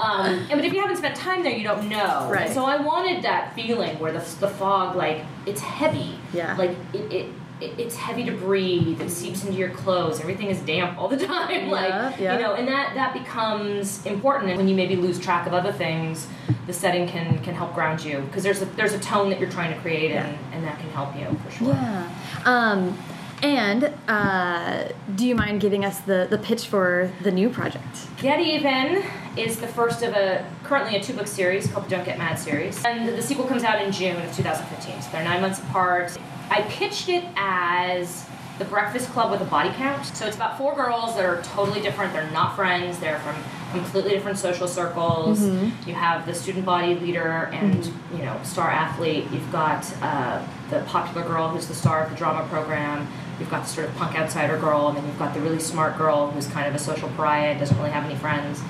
[0.00, 2.28] and, but if you haven't spent time there, you don't know.
[2.30, 2.46] Right.
[2.46, 6.18] And so I wanted that feeling where the, the fog, like, it's heavy.
[6.32, 6.56] Yeah.
[6.56, 9.00] Like it, it, it it's heavy to breathe.
[9.00, 10.20] It seeps into your clothes.
[10.20, 11.66] Everything is damp all the time.
[11.66, 12.36] Yeah, like yeah.
[12.36, 14.50] you know, and that that becomes important.
[14.50, 16.26] And when you maybe lose track of other things,
[16.66, 19.50] the setting can can help ground you because there's a there's a tone that you're
[19.50, 21.72] trying to create, and and that can help you for sure.
[21.72, 22.12] Yeah.
[22.44, 22.98] Um,
[23.42, 28.06] and uh, do you mind giving us the, the pitch for the new project?
[28.18, 29.02] Get Even
[29.36, 32.38] is the first of a currently a two book series called the Don't Get Mad
[32.38, 35.02] series, and the sequel comes out in June of 2015.
[35.02, 36.18] So they're nine months apart.
[36.50, 38.26] I pitched it as
[38.58, 40.04] the Breakfast Club with a body count.
[40.04, 42.12] So it's about four girls that are totally different.
[42.12, 42.98] They're not friends.
[42.98, 43.36] They're from
[43.72, 45.40] completely different social circles.
[45.86, 49.26] You have the student body leader and you know star athlete.
[49.32, 53.06] You've got uh, the popular girl who's the star of the drama program.
[53.38, 55.96] You've got the sort of punk outsider girl, and then you've got the really smart
[55.96, 58.60] girl who's kind of a social pariah, doesn't really have any friends.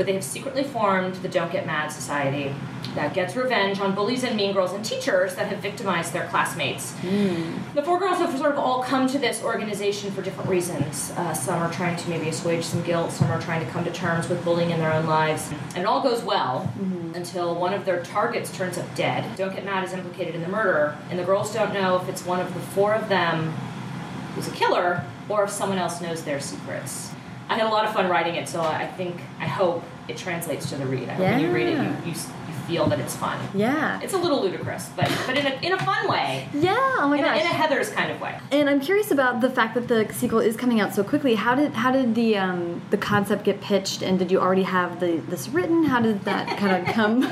[0.00, 2.54] But they have secretly formed the Don't Get Mad Society
[2.94, 6.94] that gets revenge on bullies and mean girls and teachers that have victimized their classmates.
[7.74, 11.10] The four girls have sort of all come to this organization for different reasons.
[11.18, 13.92] Uh, some are trying to maybe assuage some guilt, some are trying to come to
[13.92, 15.52] terms with bullying in their own lives.
[15.74, 16.72] And it all goes well
[17.14, 19.36] until one of their targets turns up dead.
[19.36, 22.24] Don't Get Mad is implicated in the murder, and the girls don't know if it's
[22.24, 23.50] one of the four of them
[24.34, 27.12] who's a killer or if someone else knows their secrets.
[27.50, 30.70] I had a lot of fun writing it, so I think, I hope it translates
[30.70, 31.08] to the read.
[31.08, 31.82] I hope when you read it, you,
[32.12, 33.40] you, you feel that it's fun.
[33.54, 34.00] Yeah.
[34.00, 36.48] It's a little ludicrous, but, but in, a, in a fun way.
[36.54, 37.40] Yeah, oh my In a, gosh.
[37.40, 38.38] in a Heathers kind of way.
[38.52, 41.34] And I'm curious about the fact that the sequel is coming out so quickly.
[41.34, 45.00] How did how did the um, the concept get pitched, and did you already have
[45.00, 45.82] the this written?
[45.84, 47.22] How did that kind of come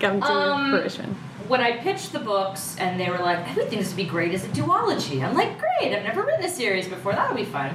[0.00, 1.14] come to Um, fruition?
[1.46, 4.04] When I pitched the books and they were like, I would think this would be
[4.04, 5.22] great as a duology.
[5.24, 7.74] I'm like, great, I've never written a series before, that'll be fun.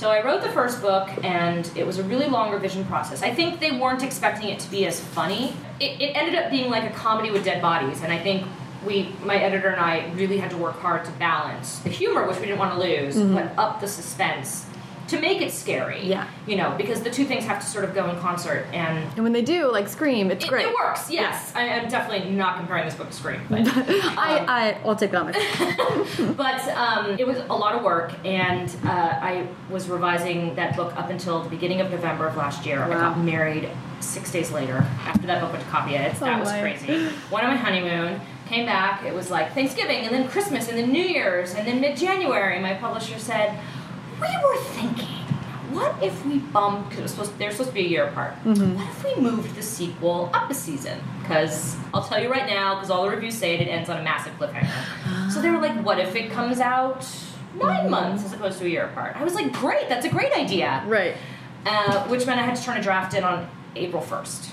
[0.00, 3.22] So I wrote the first book and it was a really long revision process.
[3.22, 5.54] I think they weren't expecting it to be as funny.
[5.78, 8.46] It, it ended up being like a comedy with dead bodies, and I think
[8.86, 12.38] we, my editor and I, really had to work hard to balance the humor, which
[12.38, 13.34] we didn't want to lose, mm-hmm.
[13.34, 14.64] but up the suspense
[15.10, 16.02] to make it scary.
[16.04, 16.28] Yeah.
[16.46, 19.22] You know, because the two things have to sort of go in concert and And
[19.24, 20.66] when they do, like Scream, it's it, great.
[20.66, 21.52] it works, yes.
[21.54, 25.22] I, I'm definitely not comparing this book to Scream, but I, I I'll take that
[25.22, 25.32] on
[26.36, 30.94] but um, it was a lot of work, and uh, I was revising that book
[30.96, 32.82] up until the beginning of November of last year.
[32.82, 33.68] I got married
[34.00, 36.20] six days later after that book went to copy edits.
[36.20, 36.60] That Oh was my.
[36.60, 36.86] crazy.
[37.30, 39.04] Went on my honeymoon, came back.
[39.04, 42.58] It was like Thanksgiving, and then Christmas, and then New Year's, and then mid January.
[42.60, 43.58] My publisher said,
[44.20, 45.06] "We were thinking."
[45.72, 48.32] what if we bumped because they're supposed to be a year apart.
[48.44, 48.74] Mm-hmm.
[48.74, 50.98] What if we moved the sequel up a season?
[51.22, 53.96] Because I'll tell you right now, because all the reviews say it, it ends on
[53.98, 55.30] a massive cliffhanger.
[55.30, 57.06] so they were like, what if it comes out
[57.54, 57.88] 9 Mm-hmm.
[57.90, 59.14] months as opposed to a year apart?
[59.16, 60.82] I was like, great, that's a great idea.
[60.88, 61.14] Right.
[61.64, 64.50] Uh, which meant I had to turn a draft in on April first.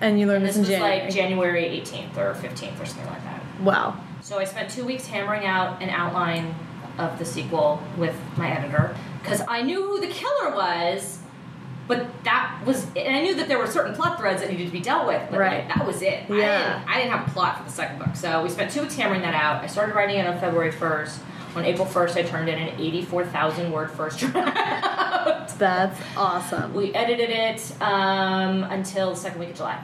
[0.00, 1.00] And you learned This this, was in January.
[1.06, 3.42] like January 18th or 15th or something like that.
[3.62, 3.96] wow.
[4.20, 6.54] So I spent two weeks hammering out an outline
[6.98, 11.18] of the sequel with my editor because I knew who the killer was,
[11.88, 14.72] but that was, and I knew that there were certain plot threads that needed to
[14.72, 15.64] be dealt with, but Right.
[15.66, 16.24] like, that was it.
[16.30, 16.58] I, Yeah.
[16.78, 18.14] didn't, I didn't have a plot for the second book.
[18.14, 19.62] So we spent two weeks hammering that out.
[19.62, 21.18] I started writing it on February 1st.
[21.56, 25.58] On April 1st, I turned in an 84,000 word first draft.
[25.58, 26.74] That's awesome.
[26.74, 29.78] We edited it um, until the second week of July.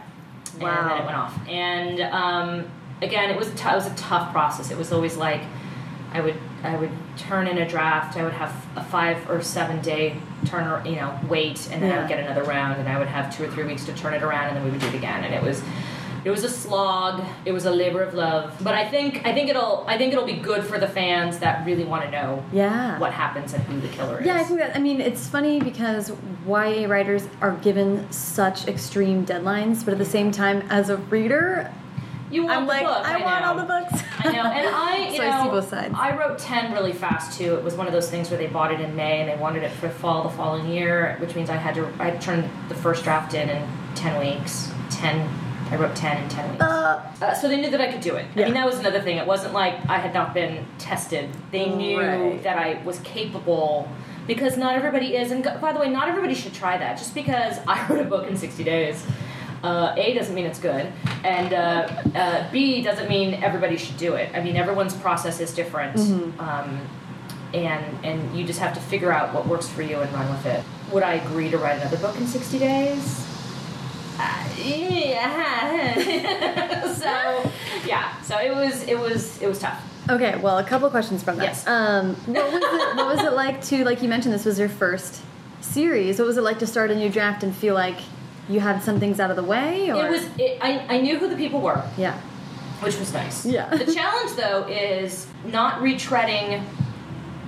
[0.55, 0.89] And Wow.
[0.89, 1.49] then it went off.
[1.49, 2.65] And um,
[3.01, 4.71] again, it was it was a tough process.
[4.71, 5.41] It was always like
[6.13, 8.17] I would I would turn in a draft.
[8.17, 12.01] I would have a five or seven day turn you know wait, and then I
[12.01, 14.23] would get another round, and I would have two or three weeks to turn it
[14.23, 15.25] around, and then we would do it again.
[15.25, 15.63] And it was.
[16.25, 17.21] It was a slog.
[17.45, 20.25] It was a labor of love, but I think I think it'll I think it'll
[20.25, 22.97] be good for the fans that really want to know yeah.
[23.01, 24.27] what happens and who the killer is.
[24.27, 24.77] Yeah, I think that.
[24.77, 26.13] I mean, it's funny because
[26.47, 31.75] YA writers are given such extreme deadlines, but at the same time, as a reader,
[32.33, 33.05] you want I'm the like, book.
[33.09, 33.49] I, want know.
[33.49, 34.03] all the books.
[34.21, 35.95] I know, and I, you So I know, see both sides.
[35.97, 37.55] I wrote ten really fast too.
[37.57, 39.63] It was one of those things where they bought it in May and they wanted
[39.63, 43.05] it for fall the following year, which means I had to I turned the first
[43.05, 44.71] draft in in ten weeks.
[44.91, 45.29] Ten,
[45.71, 46.63] I wrote ten in ten weeks.
[46.63, 48.27] Uh, Uh, so they knew that I could do it.
[48.37, 49.17] I mean, that was another thing.
[49.19, 51.29] It wasn't like I had not been tested.
[51.51, 52.43] They knew Right.
[52.43, 53.89] that I was capable
[54.27, 55.31] because not everybody is.
[55.33, 56.97] And by the way, not everybody should try that.
[56.99, 59.05] Just because I wrote a book in 60 days,
[59.63, 60.93] uh, A doesn't mean it's good,
[61.25, 64.35] and uh, uh, B doesn't mean everybody should do it.
[64.35, 65.99] I mean, everyone's process is different.
[66.41, 66.81] Um,
[67.55, 70.47] and and you just have to figure out what works for you and run with
[70.47, 70.65] it.
[70.93, 73.27] Would I agree to write another book in 60 days?
[74.19, 75.95] Uh, yeah.
[76.95, 77.51] so
[77.87, 79.83] yeah, so it was it was it was tough.
[80.09, 81.45] okay, well, a couple questions from that.
[81.45, 81.67] Yes.
[81.67, 82.97] Um, what was it?
[82.97, 85.23] What was it like to, like you mentioned, this was your first
[85.61, 86.19] series.
[86.19, 87.99] What was it like to start a new draft and feel like
[88.49, 89.91] you had some things out of the way?
[89.91, 92.19] Or It was it, I I knew who the people were, yeah,
[92.81, 93.47] which was nice.
[93.47, 93.69] Yeah.
[93.75, 96.65] The challenge though is not retreading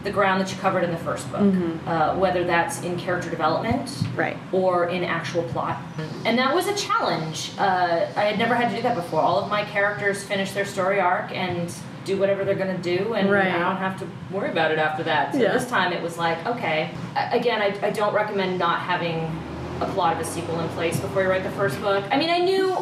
[0.04, 1.54] the ground that you covered in the first book,
[1.86, 4.36] uh, whether that's in character development right.
[4.52, 5.80] or in actual plot.
[6.26, 7.52] And that was a challenge.
[7.56, 9.22] Uh, I had never had to do that before.
[9.22, 11.72] All of my characters finish their story arc and
[12.04, 13.46] do whatever they're going to do, and Right.
[13.50, 15.32] I don't have to worry about it after that.
[15.32, 15.54] So Yeah.
[15.54, 16.90] this time it was like, okay.
[17.32, 19.34] Again, I, I don't recommend not having
[19.80, 22.04] a plot of a sequel in place before you write the first book.
[22.10, 22.76] I mean, I knew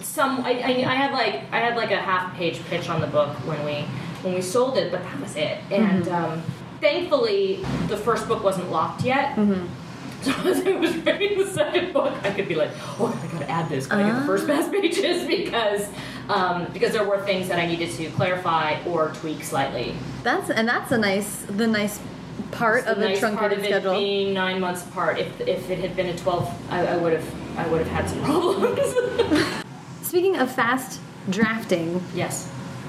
[0.00, 0.40] some.
[0.44, 3.34] I, I, I had like I had like a half page pitch on the book
[3.46, 3.82] when we
[4.22, 5.58] when we sold it, but that was it.
[5.70, 6.42] And um,
[6.80, 9.38] thankfully, the first book wasn't locked yet.
[10.22, 13.50] So as I was writing the second book, I could be like, "Oh, I gotta
[13.50, 13.86] add this.
[13.86, 15.88] Gotta get the first past pages because
[16.28, 20.68] um, because there were things that I needed to clarify or tweak slightly." That's and
[20.68, 22.00] that's a nice, the nice
[22.52, 23.92] part of a nice truncated part of it schedule.
[23.94, 25.18] being nine months apart.
[25.18, 28.08] If if it had been a twelve, I, I would have I would have had
[28.08, 28.80] some problems.
[30.02, 32.48] Speaking of fast drafting, yes.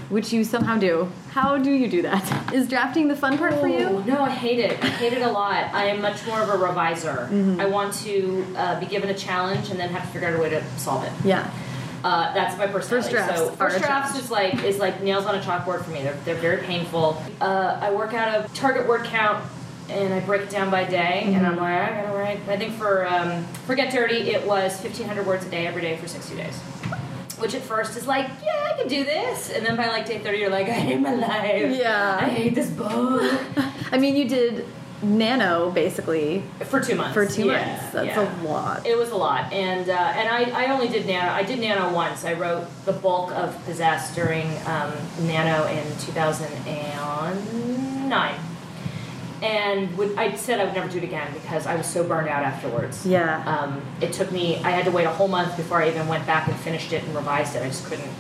[0.10, 2.54] which you somehow do, how do you do that?
[2.54, 4.04] Is drafting the fun part for Oh, you?
[4.06, 4.84] No, I hate it.
[4.84, 5.66] I hate it a lot.
[5.74, 7.28] I am much more of a reviser.
[7.30, 7.60] Mm-hmm.
[7.62, 10.42] I want to uh, be given a challenge and then have to figure out a
[10.42, 11.12] way to solve it.
[11.24, 11.50] Yeah.
[12.04, 13.12] Uh, that's my personality.
[13.12, 16.02] drafts so first drafts is like is like nails on a chalkboard for me.
[16.02, 17.22] They're, they're very painful.
[17.40, 19.44] Uh, I work out of target word count
[19.90, 21.24] and I break it down by day.
[21.26, 21.46] And Mm-hmm.
[21.46, 22.40] I'm like, I gotta write.
[22.48, 25.98] I think for um, for Get Dirty, it was 1,500 words a day every day
[25.98, 26.58] for 60 days.
[27.40, 30.20] Which at first is like, yeah, I can do this, and then by like day
[30.20, 31.76] 30, you're like, I hate my life.
[31.76, 32.20] Yeah.
[32.22, 33.34] I hate this book.
[33.92, 34.66] I mean, you did
[35.02, 37.14] NaNo basically for two months.
[37.14, 37.92] for two Yeah, months.
[37.94, 38.22] That's yeah.
[38.22, 38.86] a lot.
[38.86, 41.30] It was a lot, and uh, and I, I only did NaNo.
[41.30, 42.24] I did NaNo once.
[42.24, 44.92] I wrote the bulk of Possessed during um,
[45.26, 48.40] NaNo in 2009,
[49.42, 52.30] and would, I said I would never do it again because I was so burned
[52.30, 53.04] out afterwards.
[53.06, 53.44] Yeah.
[53.48, 54.58] Um, it took me.
[54.58, 57.04] I had to wait a whole month before I even went back and finished it
[57.04, 57.64] and revised it.
[57.64, 58.14] I just couldn't.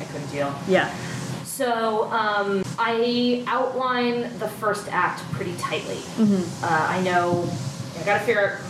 [0.00, 0.52] I couldn't deal.
[0.66, 0.92] yeah.
[1.44, 5.98] So um, I outline the first act pretty tightly.
[6.62, 7.48] Uh, I know
[8.00, 8.60] I got to figure out.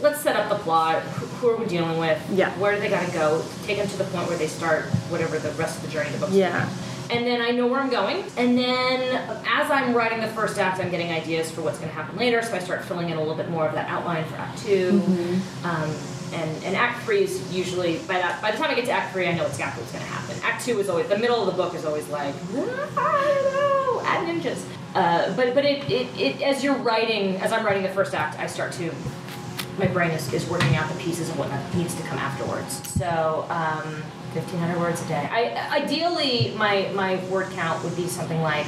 [0.00, 1.02] Let's set up the plot.
[1.02, 2.24] Who, who are we dealing with?
[2.30, 2.56] Yeah.
[2.58, 3.44] Where do they got to go?
[3.64, 6.18] Take them to the point where they start whatever the rest of the journey the
[6.18, 6.30] book.
[6.32, 6.68] Yeah.
[7.10, 8.22] And then I know where I'm going.
[8.36, 9.00] And then
[9.46, 12.42] as I'm writing the first act, I'm getting ideas for what's going to happen later.
[12.42, 14.90] So I start filling in a little bit more of that outline for Act 2
[15.64, 15.90] Um,
[16.32, 19.12] and, and Act Three is usually by that by the time I get to Act
[19.12, 20.36] Three, I know exactly what's going to happen.
[20.42, 24.00] Act Two is always the middle of the book is always like I don't know,
[24.04, 24.64] add ninjas.
[24.94, 28.38] uh, but but it, it, it as you're writing, as I'm writing the first act,
[28.38, 28.92] I start to
[29.78, 32.82] my brain is, is working out the pieces of what needs to come afterwards.
[32.98, 34.02] So, um,
[34.34, 35.28] 1,500 words a day.
[35.30, 38.66] I, ideally, my, my word count would be something like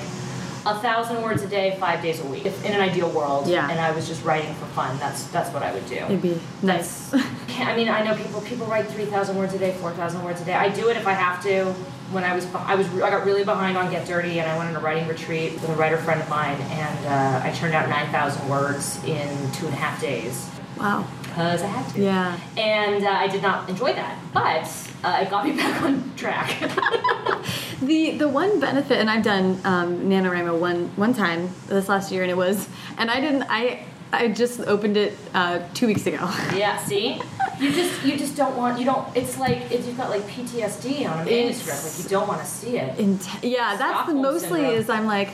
[0.66, 2.46] a thousand words a day, five days a week.
[2.46, 3.68] If in an ideal world, Yeah.
[3.70, 5.96] and I was just writing for fun, that's that's what I would do.
[5.96, 7.12] It'd be nice.
[7.58, 10.54] I mean, I know people people write 3,000 words a day, 4,000 words a day.
[10.54, 11.72] I do it if I have to.
[12.12, 14.70] When I was I was I got really behind on Get Dirty, and I went
[14.70, 17.88] on a writing retreat with a writer friend of mine, and uh, I turned out
[17.88, 21.06] 9,000 words in two and a half days wow.
[21.30, 22.00] Because I had to.
[22.00, 22.38] Yeah.
[22.56, 24.68] And uh, I did not enjoy that, but
[25.02, 26.70] uh, it got me back on track.
[27.82, 32.20] The the one benefit, and I've done um, NaNoWriMo one one time this last year,
[32.20, 36.18] and it was, and I didn't, I I just opened it uh, two weeks ago.
[36.54, 37.18] yeah, see,
[37.58, 39.08] you just you just don't want you don't.
[39.16, 42.46] It's like if you've got like PTSD on a manuscript, like you don't want to
[42.46, 42.98] see it.
[42.98, 44.74] Int- yeah, that's the mostly syndrome.
[44.74, 45.30] is I'm like,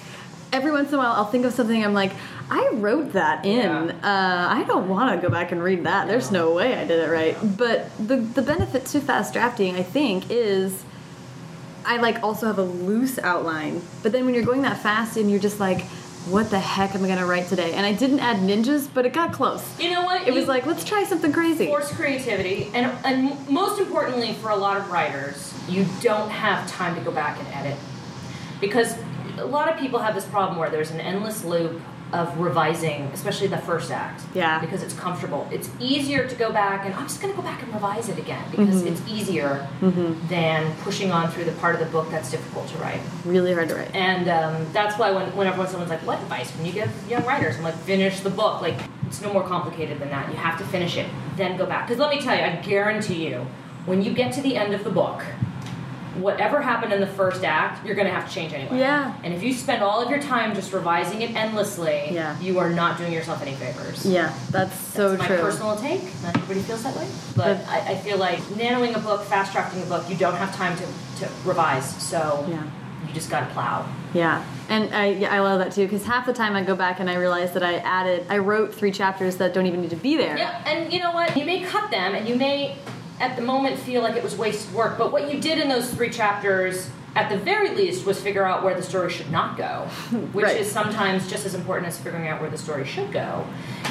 [0.52, 2.12] every once in a while I'll think of something I'm like,
[2.50, 3.88] I wrote that in.
[3.88, 3.94] Yeah.
[4.02, 6.06] Uh, I don't want to go back and read that.
[6.06, 7.36] There's no way I did it right.
[7.56, 10.84] But the the benefit to fast drafting, I think, is
[11.84, 13.82] I like also have a loose outline.
[14.02, 15.82] But then when you're going that fast and you're just like,
[16.28, 17.72] what the heck am I gonna write today?
[17.74, 19.64] And I didn't add ninjas, but it got close.
[19.80, 20.26] You know what?
[20.26, 21.66] It was like, let's try something crazy.
[21.66, 26.94] force creativity and and most importantly for a lot of writers you don't have time
[26.94, 27.76] to go back and edit
[28.60, 28.96] because
[29.38, 31.80] a lot of people have this problem where there's an endless loop
[32.12, 34.60] of revising especially the first act Yeah.
[34.60, 37.62] because it's comfortable it's easier to go back and i'm just going to go back
[37.64, 38.86] and revise it again because Mm-hmm.
[38.92, 39.66] it's easier
[40.28, 43.68] than pushing on through the part of the book that's difficult to write Really hard
[43.70, 43.94] to write.
[43.94, 47.56] and um, that's why when, whenever someone's like, "What advice can you give young writers?"
[47.56, 48.60] I'm like, "Finish the book.
[48.62, 50.28] Like, it's no more complicated than that.
[50.30, 51.86] You have to finish it, then go back.
[51.88, 53.46] Because let me tell you, I guarantee you,
[53.84, 55.22] when you get to the end of the book,
[56.20, 58.78] whatever happened in the first act, you're going to have to change anyway.
[58.78, 59.14] Yeah.
[59.24, 62.38] And if you spend all of your time just revising it endlessly, Yeah.
[62.40, 64.04] you are not doing yourself any favors.
[64.06, 65.38] Yeah, that's so That's my true.
[65.38, 66.02] personal take.
[66.22, 69.52] Not everybody feels that way, but But- I, I feel like nanoing a book, fast
[69.52, 70.84] drafting a book, you don't have time to,
[71.24, 71.86] to revise.
[72.02, 72.62] So Yeah.
[73.06, 73.84] you just got to plow.
[74.14, 77.00] Yeah, and I yeah, I love that too because half the time I go back
[77.00, 79.96] and I realize that I added I wrote three chapters that don't even need to
[79.96, 80.38] be there.
[80.38, 81.36] Yeah, and you know what?
[81.36, 82.76] You may cut them, and you may,
[83.20, 84.98] at the moment, feel like it was wasted work.
[84.98, 88.62] But what you did in those three chapters, at the very least, was figure out
[88.62, 89.86] where the story should not go,
[90.32, 90.60] which Right.
[90.60, 93.46] is sometimes just as important as figuring out where the story should go.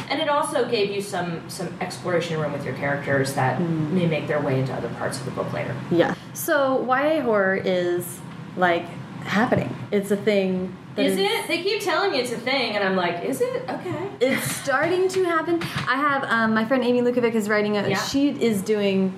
[0.10, 3.92] And it also gave you some some exploration room with your characters that Mm.
[3.92, 5.74] may make their way into other parts of the book later.
[5.90, 6.14] Yeah.
[6.34, 8.20] So YA horror is
[8.58, 8.86] like
[9.24, 9.76] happening.
[9.96, 10.76] It's a thing.
[10.98, 11.48] Is it?
[11.48, 13.64] They keep telling me it's a thing, and I'm like, is it?
[13.70, 14.10] Okay.
[14.20, 15.62] It's starting to happen.
[15.88, 17.88] I have um, my friend Amy Lukavics is writing a.
[17.88, 17.98] Yeah.
[18.04, 19.14] She is doing.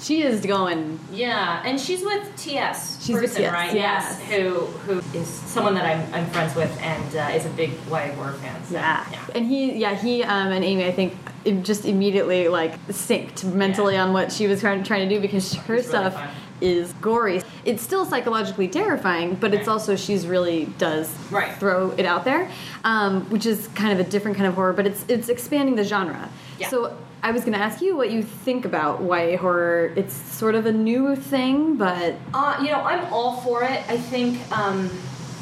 [0.00, 0.98] She is going.
[1.12, 3.04] Yeah, and she's with TS.
[3.04, 3.74] She's with person, TS, right?
[3.74, 4.20] yes.
[4.22, 8.10] Who who is someone that I'm, I'm friends with and uh, is a big YA
[8.14, 8.64] horror fan.
[8.64, 9.06] So, Yeah.
[9.12, 9.18] yeah.
[9.34, 11.14] And he, yeah, he um, and Amy, I think,
[11.62, 14.04] just immediately like synced mentally Yeah.
[14.04, 16.28] on what she was trying, trying to do because her It's stuff fun.
[16.62, 17.42] Is gory.
[17.64, 21.52] It's still psychologically terrifying, but it's also she's really does Right.
[21.58, 22.50] throw it out there,
[22.84, 25.84] um, which is kind of a different kind of horror, but it's it's expanding the
[25.84, 26.28] genre.
[26.58, 26.68] Yeah.
[26.68, 26.96] So.
[27.24, 29.92] I was going to ask you what you think about YA horror.
[29.94, 33.80] It's sort of a new thing, but Uh, you know, I'm all for it.
[33.88, 34.90] I think um,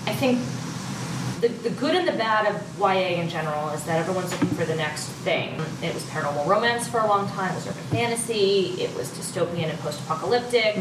[0.06, 0.38] I think
[1.40, 4.64] the, the good and the bad of YA in general is that everyone's looking for
[4.64, 5.58] the next thing.
[5.82, 7.52] It was paranormal romance for a long time.
[7.52, 8.74] It was urban fantasy.
[8.80, 10.76] It was dystopian and post-apocalyptic.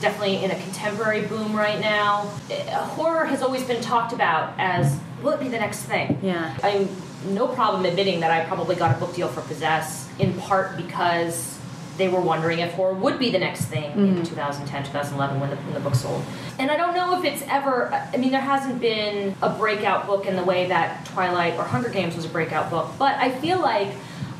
[0.00, 2.30] Definitely in a contemporary boom right now.
[2.50, 6.18] Uh, horror has always been talked about as will it be the next thing?
[6.22, 6.56] Yeah.
[6.62, 6.88] I'm
[7.28, 11.55] no problem admitting that I probably got a book deal for Possess in part because
[11.96, 15.56] they were wondering if horror would be the next thing in 2010, 2011 when the,
[15.56, 16.22] when the book sold.
[16.58, 20.26] And I don't know if it's ever, I mean, there hasn't been a breakout book
[20.26, 23.60] in the way that Twilight or Hunger Games was a breakout book, but I feel
[23.60, 23.88] like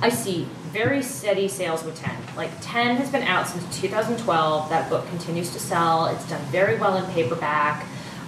[0.03, 2.15] I see very steady sales with 10.
[2.37, 4.69] Like 10 has been out since 2012.
[4.69, 6.07] That book continues to sell.
[6.07, 7.87] It's done very well in paperback.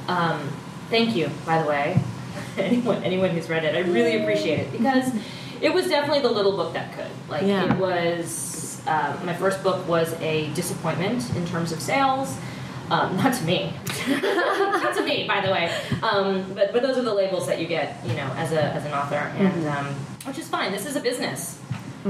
[0.09, 0.49] Um,
[0.89, 2.01] thank you, by the way,
[2.57, 3.75] anyone anyone who's read it.
[3.75, 5.13] I really appreciate it because
[5.61, 7.11] it was definitely the little book that could.
[7.29, 7.75] Like Yeah.
[7.75, 8.68] it was.
[8.89, 12.37] Uh, my first book was a disappointment in terms of sales.
[12.91, 13.75] Um, not to me,
[14.09, 15.71] not to me, by the way.
[16.03, 18.87] Um, but but those are the labels that you get, you know, as a as
[18.87, 19.87] an author, and um,
[20.25, 20.73] which is fine.
[20.73, 21.61] This is a business,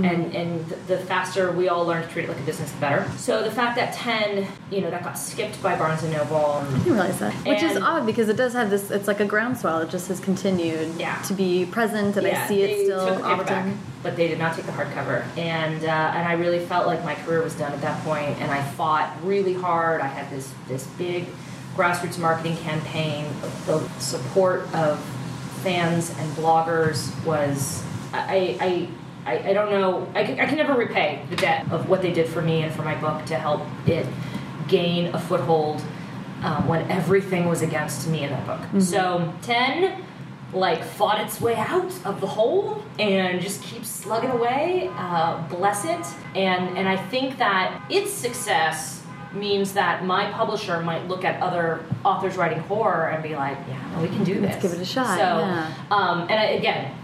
[0.04, 3.10] and and the faster we all learn to treat it like a business, the better.
[3.16, 6.36] So the fact that ten, you know, that got skipped by Barnes and Noble.
[6.36, 7.32] I didn't realize that.
[7.46, 9.80] Which is odd because it does have this, it's like a groundswell.
[9.80, 11.16] It just has continued Yeah.
[11.22, 13.78] to be present, and I see it still took the paperback, often.
[14.02, 17.14] but they did not take the hardcover, and uh, and I really felt like my
[17.14, 20.00] career was done at that point, and I fought really hard.
[20.00, 21.26] I had this this big
[21.76, 23.26] grassroots marketing campaign,
[23.66, 24.98] the support of
[25.62, 27.82] fans and bloggers was
[28.12, 28.88] I I.
[29.28, 30.10] I, I don't know.
[30.14, 32.74] I can, I can never repay the debt of what they did for me and
[32.74, 34.06] for my book to help it
[34.68, 35.82] gain a foothold
[36.42, 38.60] um, when everything was against me in that book.
[38.60, 38.80] Mm-hmm.
[38.80, 40.04] So, 10
[40.54, 44.90] like fought its way out of the hole and just keeps slugging away.
[44.94, 46.06] Uh, bless it.
[46.34, 49.02] And, and I think that its success
[49.34, 53.90] means that my publisher might look at other authors writing horror and be like, yeah,
[53.94, 54.52] no, we can do this.
[54.52, 55.74] Let's give it a shot, So, yeah.
[55.90, 56.94] um, and I, again,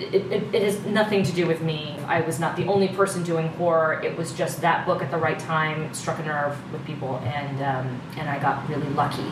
[0.00, 1.98] it, it, it has nothing to do with me.
[2.06, 4.00] I was not the only person doing horror.
[4.02, 7.62] It was just that book at the right time struck a nerve with people, and
[7.62, 9.30] um, and I got really lucky.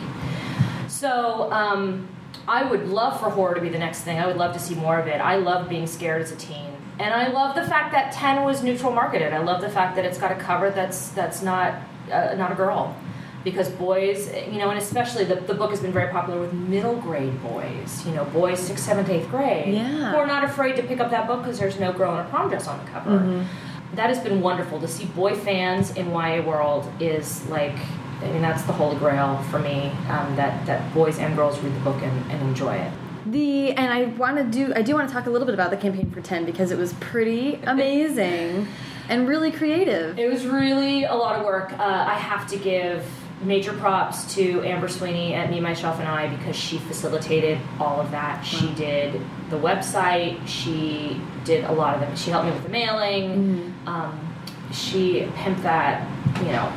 [0.87, 2.07] So um,
[2.47, 4.19] I would love for horror to be the next thing.
[4.19, 5.19] I would love to see more of it.
[5.21, 8.63] I love being scared as a teen, and I love the fact that Ten was
[8.63, 9.33] neutral marketed.
[9.33, 12.55] I love the fact that it's got a cover that's that's not uh, not a
[12.55, 12.95] girl
[13.43, 16.95] because boys, you know, and especially the, the book has been very popular with middle
[16.95, 20.11] grade boys, you know, boys sixth, seventh, eighth grade, Yeah.
[20.11, 22.29] who are not afraid to pick up that book because there's no girl in a
[22.29, 23.11] prom dress on the cover.
[23.11, 23.95] Mm-hmm.
[23.95, 27.75] That has been wonderful to see boy fans in YA world is like,
[28.21, 29.89] I mean, that's the holy grail for me.
[30.09, 32.91] Um, that that boys and girls read the book and, and enjoy it.
[33.25, 35.71] The and I want to do I do want to talk a little bit about
[35.71, 38.67] the campaign for 10 because it was pretty amazing
[39.07, 40.19] and really creative.
[40.19, 41.71] It was really a lot of work.
[41.73, 43.05] Uh, I have to give
[43.41, 48.11] major props to Amber Sweeney at Me, Myself, and I because she facilitated all of
[48.11, 48.43] that.
[48.43, 50.45] She did the website.
[50.47, 52.15] She did a lot of them.
[52.15, 53.73] She helped me with the mailing.
[53.85, 54.35] Um,
[54.71, 56.07] she pimped that,
[56.39, 56.71] you know,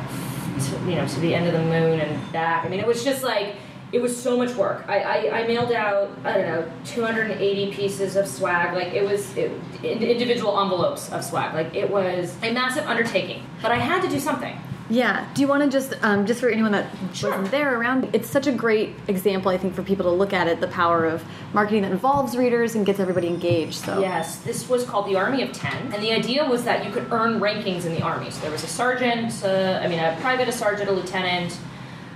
[0.59, 2.65] to, you know, to the end of the moon and back.
[2.65, 3.55] I mean, it was just like
[3.91, 4.83] it was so much work.
[4.87, 8.73] I, I, I mailed out I don't know 280 pieces of swag.
[8.73, 9.51] Like it was it,
[9.83, 11.53] individual envelopes of swag.
[11.53, 13.43] Like it was a massive undertaking.
[13.61, 14.57] But I had to do something.
[14.89, 15.25] Yeah.
[15.33, 17.29] Do you want to just, um, just for anyone that Sure.
[17.31, 20.47] wasn't there around, it's such a great example, I think, for people to look at
[20.47, 21.23] it, the power of
[21.53, 23.75] marketing that involves readers and gets everybody engaged.
[23.85, 26.91] So Yes, this was called the Army of Ten, and the idea was that you
[26.91, 28.29] could earn rankings in the army.
[28.29, 31.57] So there was a sergeant, uh, I mean, a private, a sergeant, a lieutenant,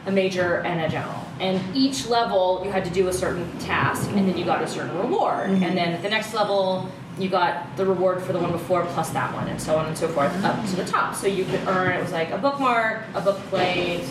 [0.05, 1.15] a major, and a general.
[1.39, 4.68] And each level, you had to do a certain task, and then you got a
[4.68, 5.49] certain reward.
[5.51, 6.89] And then at the next level,
[7.20, 9.97] you got the reward for the one before plus that one, and so on and
[9.97, 11.15] so forth up to the top.
[11.15, 14.07] So you could earn it was like a bookmark, a book plate,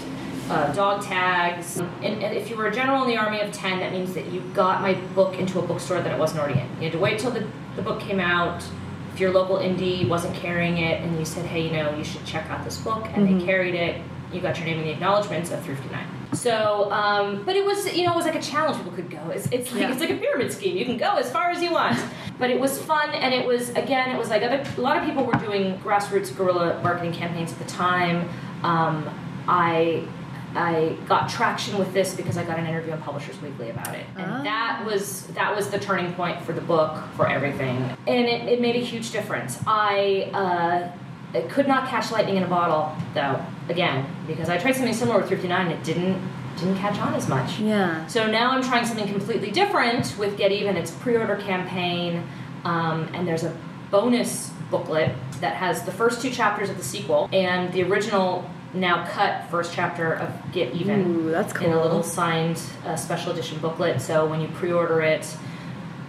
[0.51, 1.79] uh, dog tags.
[1.79, 4.27] And, and if you were a general in the army of 10, that means that
[4.27, 6.69] you got my book into a bookstore that it wasn't already in.
[6.77, 7.47] You had to wait till the,
[7.77, 8.65] the book came out.
[9.13, 12.25] If your local indie wasn't carrying it and you said, hey, you know, you should
[12.27, 14.03] check out this book, and they carried it,
[14.33, 16.35] you got your name in the acknowledgments of 359.
[16.35, 19.31] So, um, but it was, you know, it was like a challenge people could go.
[19.31, 19.93] It's, it's like Yeah.
[19.93, 20.77] it's like a pyramid scheme.
[20.77, 21.99] You can go as far as you want.
[22.39, 24.63] But it was fun, and it was again, it was like other.
[24.77, 28.29] A lot of people were doing grassroots guerrilla marketing campaigns at the time.
[28.63, 29.09] Um,
[29.49, 30.07] I
[30.55, 34.05] I got traction with this because I got an interview on Publishers Weekly about it,
[34.17, 34.43] and Ah.
[34.43, 38.61] that was that was the turning point for the book for everything, and it, it
[38.61, 39.59] made a huge difference.
[39.67, 40.31] I.
[40.35, 40.89] Uh,
[41.35, 43.45] I could not catch lightning in a bottle, though.
[43.69, 46.23] Again, because I tried something similar with 59, and it didn't
[46.59, 47.59] didn't catch on as much.
[47.59, 48.07] Yeah.
[48.07, 50.77] So now I'm trying something completely different with Get Even.
[50.77, 52.27] It's pre-order campaign,
[52.65, 53.55] um, and there's a
[53.91, 59.07] bonus booklet that has the first two chapters of the sequel and the original now
[59.07, 61.69] cut first chapter of Get Even Ooh, that's cool.
[61.69, 64.01] in a little signed uh, special edition booklet.
[64.01, 65.37] So when you pre-order it,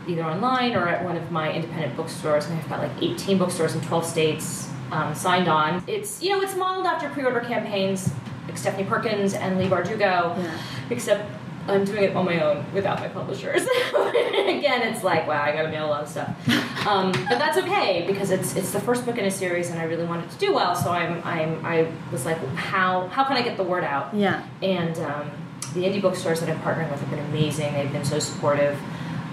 [0.08, 3.76] either online or at one of my independent bookstores, and I've got like 18 bookstores
[3.76, 5.84] in 12 states um, signed on.
[5.88, 8.10] It's you know it's modeled after pre-order campaigns
[8.48, 9.98] like Stephanie Perkins and Leigh Bardugo,
[10.38, 10.58] Yeah.
[10.90, 11.30] except
[11.68, 13.62] I'm doing it on my own without my publishers.
[13.94, 16.30] Again, it's like wow, I got to mail a lot of stuff,
[16.88, 19.84] um, but that's okay because it's it's the first book in a series, and I
[19.84, 20.76] really wanted to do well.
[20.76, 24.14] So I'm I'm I was like, how how can I get the word out?
[24.16, 24.46] Yeah.
[24.62, 25.30] And um,
[25.74, 27.74] the indie bookstores that I'm partnering with have been amazing.
[27.74, 28.80] They've been so supportive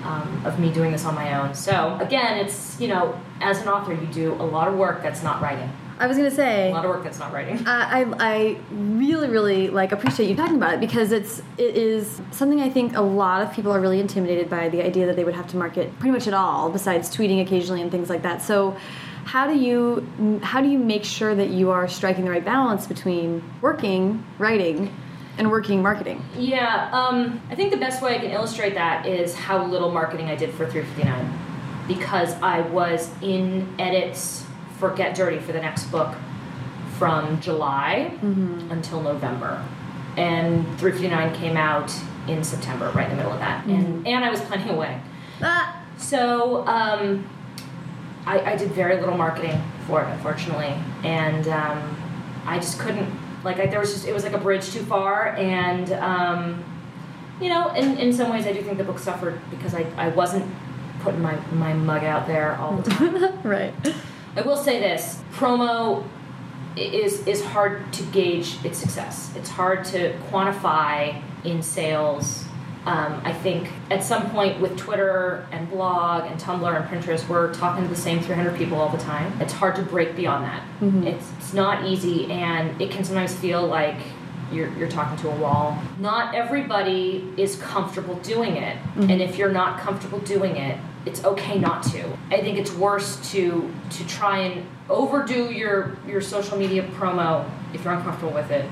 [0.05, 1.55] um, of me doing this on my own.
[1.55, 5.23] So again, it's you know, as an author, you do a lot of work that's
[5.23, 5.71] not writing.
[5.97, 6.71] I was going to say.
[6.71, 7.63] A lot of work that's not writing.
[7.67, 12.21] I, I I really really like appreciate you talking about it because it's it is
[12.33, 15.25] something I think a lot of people are really intimidated by the idea that they
[15.25, 18.43] would have to market pretty much at all besides tweeting occasionally and things like that.
[18.43, 18.77] So
[19.25, 20.07] how do you
[20.43, 24.95] how do you make sure that you are striking the right balance between working writing
[25.39, 26.23] and working marketing?
[26.39, 30.27] Yeah, um, I think the best way I can illustrate that is how little marketing
[30.27, 31.39] I did for 359
[31.89, 34.47] because I was in edits
[34.79, 36.15] for Get Dirty for the next book
[36.99, 38.17] from July
[38.71, 39.63] until November.
[40.17, 41.93] And 359 came out
[42.29, 43.67] in September, right in the middle of that.
[43.67, 45.03] And, and I was planning a wedding.
[45.43, 47.29] Ah, So um,
[48.25, 50.73] I, I did very little marketing for it, unfortunately,
[51.03, 51.97] and um,
[52.47, 53.11] I just couldn't.
[53.45, 56.65] Like, I, there was just it was like a bridge too far, and um,
[57.41, 60.09] you know, in, in some ways, I do think the book suffered because I, I
[60.09, 60.51] wasn't
[61.01, 63.43] putting my, my mug out there all the time.
[63.43, 63.75] right.
[64.37, 66.05] I will say this promo
[66.77, 72.47] is, is hard to gauge its success, it's hard to quantify in sales.
[72.87, 77.53] Um, I think at some point with Twitter and blog and Tumblr and Pinterest, we're
[77.55, 79.33] talking to the same 300 people all the time.
[79.41, 80.63] It's hard to break beyond that.
[80.81, 81.07] Mm-hmm.
[81.07, 83.97] It's, it's not easy, and it can sometimes feel like
[84.53, 85.79] you're, you're talking to a wall.
[85.99, 89.11] Not everybody is comfortable doing it, Mm-hmm.
[89.11, 92.09] and if you're not comfortable doing it, it's okay not to.
[92.31, 97.85] I think it's worse to to try and overdo your your social media promo if
[97.85, 98.71] you're uncomfortable with it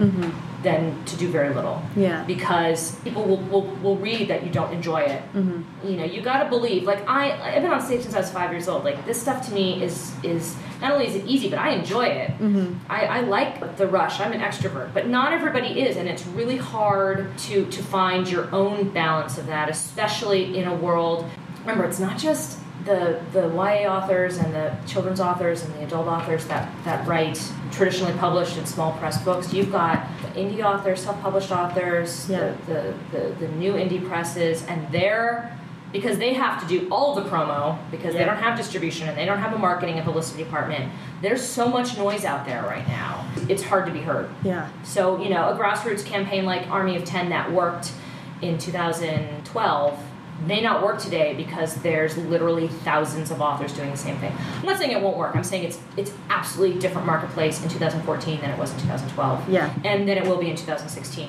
[0.62, 1.82] than to do very little.
[1.96, 2.24] Yeah.
[2.24, 5.22] Because people will, will, will read that you don't enjoy it.
[5.34, 5.88] Mm-hmm.
[5.88, 6.84] You know, you gotta believe.
[6.84, 8.84] Like I, I've been on stage since I was five years old.
[8.84, 12.06] Like this stuff to me is is not only is it easy, but I enjoy
[12.06, 12.30] it.
[12.38, 12.74] Mm-hmm.
[12.88, 14.20] I, I like the rush.
[14.20, 18.52] I'm an extrovert, but not everybody is, and it's really hard to to find your
[18.54, 21.28] own balance of that, especially in a world.
[21.62, 26.08] Remember, it's not just the the YA authors and the children's authors and the adult
[26.08, 27.40] authors that that write
[27.70, 29.52] traditionally published and small press books.
[29.52, 30.04] You've got
[30.34, 32.54] indie authors, self-published authors, Yeah.
[32.66, 35.56] the, the, the the new indie presses, and they're
[35.92, 39.26] because they have to do all the promo because they don't have distribution and they
[39.26, 40.90] don't have a marketing and publicity department.
[41.20, 43.26] There's so much noise out there right now.
[43.46, 44.30] It's hard to be heard.
[44.42, 44.70] Yeah.
[44.84, 47.92] So, you know, a grassroots campaign like Army of 10 that worked
[48.40, 50.02] in 2012
[50.46, 54.32] may not work today because there's literally thousands of authors doing the same thing.
[54.58, 55.36] I'm not saying it won't work.
[55.36, 59.48] I'm saying it's it's absolutely different marketplace in 2014 than it was in 2012.
[59.48, 59.72] Yeah.
[59.84, 61.28] And then it will be in 2016.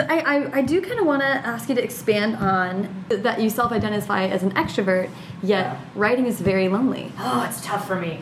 [0.00, 3.48] I, I, I do kind of want to ask you to expand on that you
[3.50, 5.10] self identify as an extrovert,
[5.42, 5.80] yet Yeah.
[5.94, 7.12] writing is very lonely.
[7.18, 8.20] Oh, it's tough for me.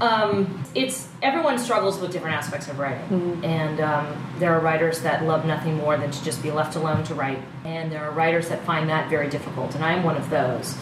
[0.00, 4.06] Um, it's everyone struggles with different aspects of writing, and um,
[4.38, 7.40] there are writers that love nothing more than to just be left alone to write,
[7.64, 10.76] and there are writers that find that very difficult, and I am one of those.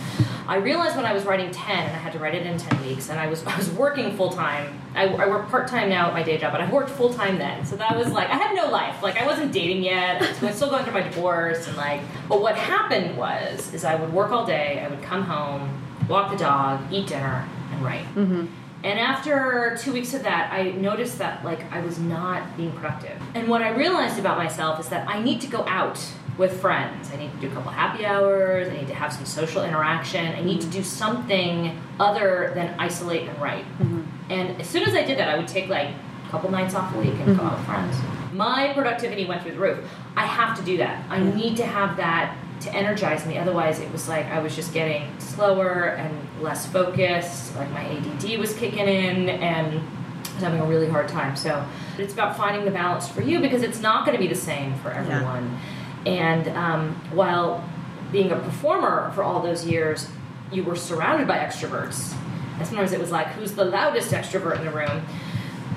[0.46, 2.80] I realized when I was writing ten, and I had to write it in ten
[2.86, 4.80] weeks, and I was I was working full time.
[4.94, 7.36] I, I work part time now at my day job, but I worked full time
[7.38, 9.02] then, so that was like I had no life.
[9.02, 10.22] Like I wasn't dating yet.
[10.22, 12.00] I was still going through my divorce, and like.
[12.28, 14.82] But what happened was, is I would work all day.
[14.84, 18.06] I would come home, walk the dog, eat dinner, and write.
[18.84, 23.20] And after two weeks of that, I noticed that like I was not being productive.
[23.34, 26.00] And what I realized about myself is that I need to go out
[26.38, 27.10] with friends.
[27.12, 28.68] I need to do a couple happy hours.
[28.68, 30.24] I need to have some social interaction.
[30.24, 30.78] I need to mm-hmm.
[30.78, 33.64] do something other than isolate and write.
[33.64, 34.02] Mm-hmm.
[34.30, 36.94] And as soon as I did that, I would take like a couple nights off
[36.94, 37.40] a week and go mm-hmm.
[37.40, 37.96] out with friends.
[38.32, 39.84] My productivity went through the roof.
[40.16, 41.04] I have to do that.
[41.10, 43.38] I need to have that to energize me.
[43.38, 47.54] Otherwise, it was like I was just getting slower and less focused.
[47.56, 51.36] Like my ADD was kicking in, and I was having a really hard time.
[51.36, 51.64] So
[51.98, 54.74] it's about finding the balance for you because it's not going to be the same
[54.76, 55.58] for everyone.
[56.06, 57.68] And um, while
[58.12, 60.08] being a performer for all those years,
[60.50, 62.14] you were surrounded by extroverts.
[62.58, 65.06] And sometimes it was like, who's the loudest extrovert in the room?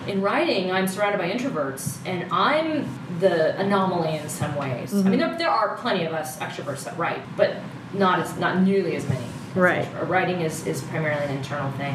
[0.07, 2.87] In writing, I'm surrounded by introverts, and I'm
[3.19, 4.93] the anomaly in some ways.
[4.93, 7.57] I mean, there, there are plenty of us extroverts that write, but
[7.93, 9.25] not as not nearly as many.
[9.53, 9.85] Right.
[9.99, 11.93] Uh, Writing is, is primarily an internal thing.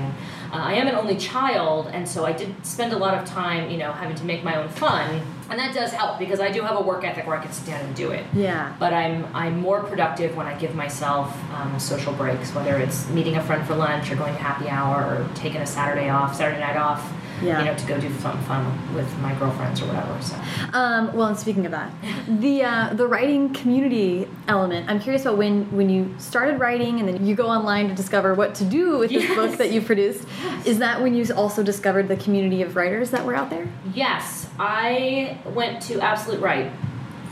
[0.52, 3.70] Uh, I am an only child, and so I did spend a lot of time,
[3.70, 6.60] you know, having to make my own fun, and that does help because I do
[6.62, 8.74] have a work ethic where I can sit down and do it Yeah.
[8.78, 13.36] but I'm I'm more productive when I give myself um, social breaks, whether it's meeting
[13.36, 16.60] a friend for lunch or going to happy hour or taking a Saturday off, Saturday
[16.60, 17.10] night off,
[17.42, 17.58] Yeah.
[17.60, 20.16] you know, to go do fun fun with my girlfriends or whatever.
[20.22, 20.36] So
[20.72, 21.90] Um, well, and speaking of that,
[22.28, 24.88] the uh, the writing community element.
[24.88, 28.34] I'm curious about when when you started writing, and then you go online to discover
[28.34, 29.34] what to do with this Yes.
[29.36, 30.26] book that you produced.
[30.64, 33.68] Is that when you also discovered the community of writers that were out there?
[33.94, 36.70] yes, I went to Absolute Write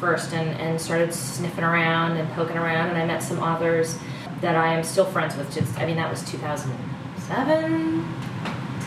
[0.00, 3.96] first and, and started sniffing around and poking around, and I met some authors
[4.42, 5.52] that I am still friends with.
[5.54, 8.04] Just I mean, that was 2007.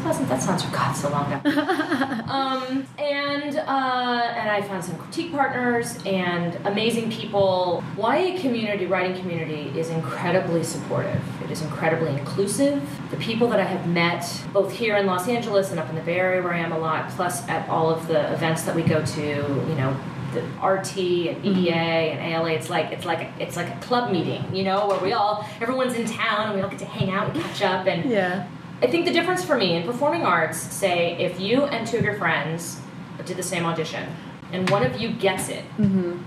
[0.07, 1.49] 2000, that sounds God so long ago.
[2.31, 7.83] um, and uh, and I found some critique partners and amazing people.
[7.97, 11.21] YA community, writing community, is incredibly supportive.
[11.43, 12.81] It is incredibly inclusive.
[13.11, 16.01] The people that I have met, both here in Los Angeles and up in the
[16.01, 18.83] Bay Area, where I am a lot, plus at all of the events that we
[18.83, 19.95] go to, you know.
[20.33, 24.11] The RT and EDA and ALA, it's like it's like a, it's like a club
[24.11, 27.09] meeting, you know, where we all everyone's in town and we all get to hang
[27.09, 28.45] out and catch up and Yeah.
[28.81, 32.03] I think the difference for me in performing arts, say, if you and two of
[32.03, 32.79] your friends
[33.25, 34.07] did the same audition,
[34.51, 36.17] and one of you gets it, Mm-hmm.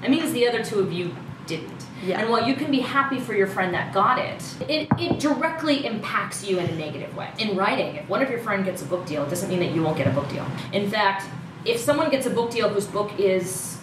[0.00, 1.14] that means the other two of you
[1.46, 1.86] didn't.
[2.04, 2.20] Yeah.
[2.20, 5.86] And while you can be happy for your friend that got it, it, it directly
[5.86, 7.30] impacts you in a negative way.
[7.38, 9.70] In writing, if one of your friend gets a book deal, it doesn't mean that
[9.72, 10.44] you won't get a book deal.
[10.72, 11.26] In fact,
[11.64, 13.78] if someone gets a book deal whose book is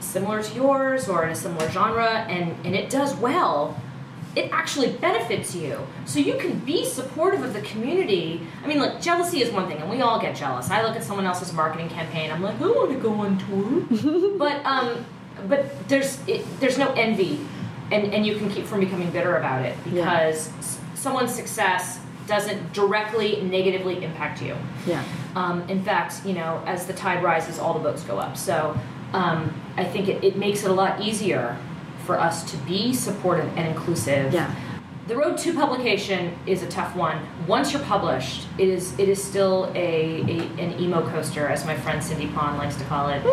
[0.00, 3.80] similar to yours or in a similar genre and, and it does well,
[4.36, 5.78] it actually benefits you.
[6.04, 8.40] So you can be supportive of the community.
[8.62, 10.70] I mean, look, jealousy is one thing, and we all get jealous.
[10.70, 14.36] I look at someone else's marketing campaign, I'm like, I want to go on tour.
[14.38, 15.04] but um,
[15.48, 17.40] but there's it, there's no envy,
[17.90, 22.72] and and you can keep from becoming bitter about it because s- someone's success doesn't
[22.72, 24.56] directly negatively impact you.
[24.86, 25.02] Yeah.
[25.34, 28.36] Um, in fact, you know, as the tide rises, all the boats go up.
[28.36, 28.78] So
[29.12, 31.56] um, I think it, it makes it a lot easier
[32.10, 34.34] for us to be supportive and inclusive.
[34.34, 34.52] Yeah.
[35.06, 37.24] The road to publication is a tough one.
[37.46, 41.76] Once you're published, it is it is still a, a an emo coaster, as my
[41.76, 43.24] friend Cindy Pon likes to call it.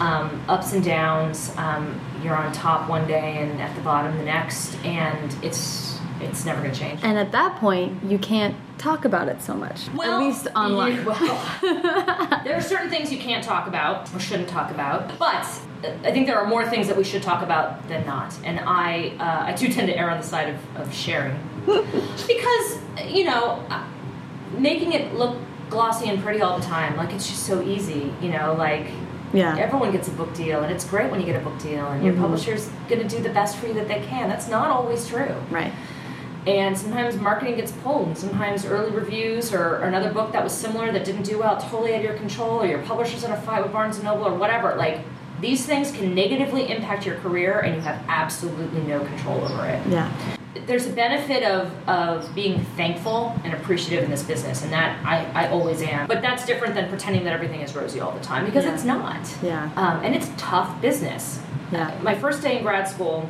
[0.00, 1.52] Um, ups and downs.
[1.56, 6.44] Um, you're on top one day and at the bottom the next, and it's it's
[6.44, 7.00] never going to change.
[7.04, 9.88] And at that point, you can't talk about it so much.
[10.14, 10.96] at least online.
[10.96, 15.46] yeah, well, there are certain things you can't talk about or shouldn't talk about, but
[16.04, 18.34] I think there are more things that we should talk about than not.
[18.44, 22.78] And I, uh, I do tend to err on the side of, of sharing, because
[23.06, 23.62] you know,
[24.58, 25.36] making it look
[25.70, 28.12] glossy and pretty all the time, like it's just so easy.
[28.20, 28.86] You know, like
[29.32, 29.56] Yeah.
[29.58, 32.04] everyone gets a book deal, and it's great when you get a book deal, and
[32.04, 32.20] your Mhm.
[32.20, 34.28] publisher's going to do the best for you that they can.
[34.28, 35.34] That's not always true.
[35.50, 35.72] Right.
[36.46, 40.52] And sometimes marketing gets pulled, and sometimes early reviews or, or another book that was
[40.52, 43.36] similar that didn't do well totally out of your control, or your publisher's in a
[43.40, 44.74] fight with Barnes and Noble or whatever.
[44.76, 45.00] Like
[45.40, 49.84] these things can negatively impact your career, and you have absolutely no control over it.
[49.88, 50.12] Yeah.
[50.66, 55.46] There's a benefit of, of being thankful and appreciative in this business, and that I,
[55.46, 56.06] I always am.
[56.06, 58.74] But that's different than pretending that everything is rosy all the time because Yeah.
[58.74, 59.36] it's not.
[59.42, 59.70] Yeah.
[59.76, 61.40] Um, and it's tough business.
[61.72, 61.92] Yeah.
[62.02, 63.28] My first day in grad school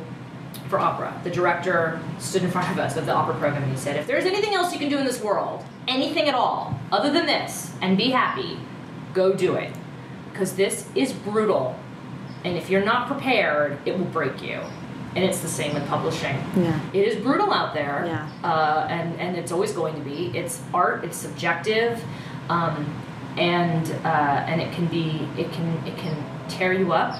[0.69, 3.77] for opera, the director stood in front of us of the opera program and he
[3.77, 7.11] said, If there's anything else you can do in this world, anything at all, other
[7.11, 8.59] than this, and be happy,
[9.13, 9.73] go do it.
[10.31, 11.77] Because this is brutal.
[12.45, 14.61] And if you're not prepared, it will break you.
[15.15, 16.35] And it's the same with publishing.
[16.55, 16.79] Yeah.
[16.93, 18.29] It is brutal out there, Yeah.
[18.43, 20.31] uh, and and it's always going to be.
[20.37, 21.03] It's art.
[21.05, 22.03] It's subjective,
[22.49, 22.85] um,
[23.37, 26.15] and uh, and it can be it can it can
[26.49, 27.17] tear you up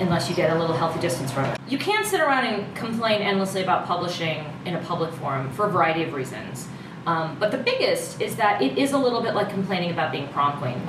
[0.00, 1.58] unless you get a little healthy distance from it.
[1.68, 5.70] You can't sit around and complain endlessly about publishing in a public forum for a
[5.70, 6.68] variety of reasons.
[7.04, 10.28] Um, but the biggest is that it is a little bit like complaining about being
[10.28, 10.80] prom queen.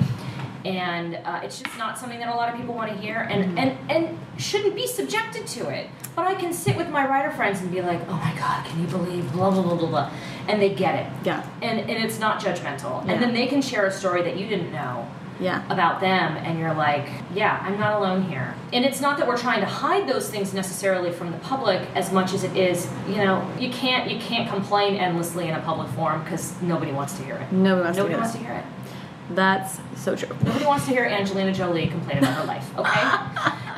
[0.64, 3.58] And uh, it's just not something that a lot of people want to hear and,
[3.58, 5.88] and, and shouldn't be subjected to it.
[6.14, 8.80] But I can sit with my writer friends and be like, oh my God, can
[8.80, 10.10] you believe blah, blah, blah, blah, blah.
[10.48, 11.26] And they get it.
[11.26, 11.46] Yeah.
[11.62, 13.04] And, and it's not judgmental.
[13.06, 13.12] Yeah.
[13.12, 15.06] And then they can share a story that you didn't know
[15.40, 15.62] Yeah.
[15.72, 19.38] about them and you're like yeah i'm not alone here and it's not that we're
[19.38, 23.16] trying to hide those things necessarily from the public as much as it is you
[23.16, 27.24] know you can't you can't complain endlessly in a public forum because nobody wants to
[27.24, 28.64] hear it Nobody wants to nobody hear wants to hear it
[29.34, 30.34] That's so true.
[30.44, 33.02] nobody wants to hear angelina jolie complain about her life okay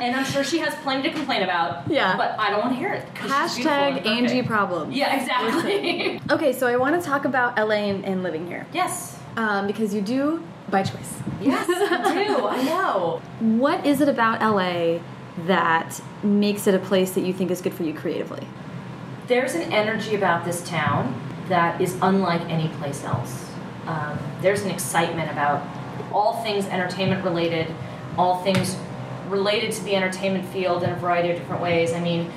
[0.03, 2.15] and i'm sure she has plenty to complain about Yeah.
[2.17, 3.05] but i don't want to hear it.
[3.15, 4.05] Hashtag.
[4.05, 4.91] Angie problem.
[4.91, 8.65] yeah exactly Okay, so I want to talk about LA and, and living here.
[8.73, 11.19] yes Um, because you do by choice.
[11.41, 14.99] yes i do i know What is it about LA
[15.45, 18.47] that makes it a place that you think is good for you creatively?
[19.27, 21.13] there's an energy about this town
[21.47, 23.49] that is unlike any place else.
[23.87, 25.65] Um, there's an excitement about
[26.11, 27.73] all things entertainment related,
[28.17, 28.77] all things
[29.29, 31.93] related to the entertainment field in a variety of different ways.
[31.93, 32.31] I mean,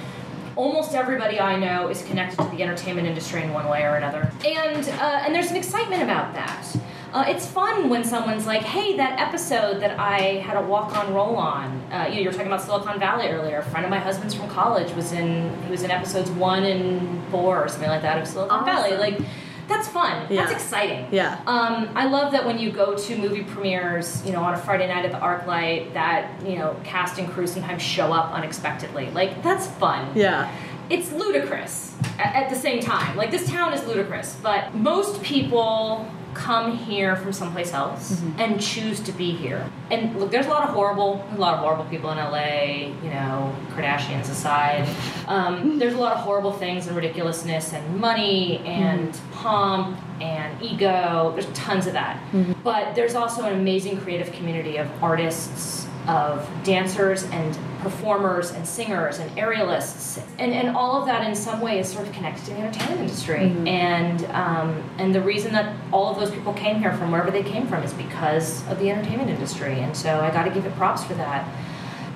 [0.57, 4.31] almost everybody I know is connected to the entertainment industry in one way or another,
[4.45, 6.67] and uh, and there's an excitement about that.
[7.13, 11.81] Uh, it's fun when someone's like, "Hey, that episode that I had a walk-on roll-on."
[11.93, 13.59] Uh, you know, you were talking about Silicon Valley earlier.
[13.59, 17.27] A friend of my husband's from college was in he was in episodes one and
[17.31, 18.67] four or something like that of Silicon Awesome.
[18.67, 18.97] Valley.
[18.97, 19.21] Like,
[19.69, 20.27] that's fun.
[20.31, 20.47] Yeah.
[20.47, 21.07] That's exciting.
[21.11, 21.41] Yeah.
[21.47, 24.87] Um, I love that when you go to movie premieres, you know, on a Friday
[24.87, 29.11] night at the ArcLight, that you know, cast and crew sometimes show up unexpectedly.
[29.11, 30.51] Like, that's fun Yeah.
[30.89, 33.17] it's ludicrous at the same time.
[33.17, 36.07] Like this town is ludicrous, but most people
[36.37, 38.41] come here from someplace else mm-hmm.
[38.41, 39.69] and choose to be here.
[39.91, 42.93] And look, there's a lot of horrible, a lot of horrible people in LA.
[43.03, 44.87] You know, Kardashians aside,
[45.27, 49.33] um, there's a lot of horrible things and ridiculousness and money and mm-hmm.
[49.33, 51.33] pomp and ego.
[51.33, 52.23] There's tons of that.
[52.33, 52.53] Mm-hmm.
[52.63, 59.19] But there's also an amazing creative community of artists of dancers and performers and singers
[59.19, 60.23] and aerialists.
[60.39, 63.01] And, and all of that in some way is sort of connected to the entertainment
[63.03, 63.55] industry.
[63.67, 67.43] And um, and the reason that all of those people came here from wherever they
[67.43, 69.81] came from is because of the entertainment industry.
[69.81, 71.47] And so I got to give it props for that.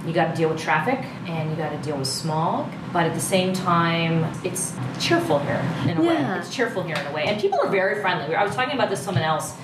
[0.06, 3.12] You got to deal with traffic and you got to deal with smog but at
[3.12, 6.32] the same time it's cheerful here in a Yeah.
[6.32, 7.24] way it's cheerful here in a way.
[7.26, 8.34] And people are very friendly.
[8.34, 9.54] I was talking about this someone else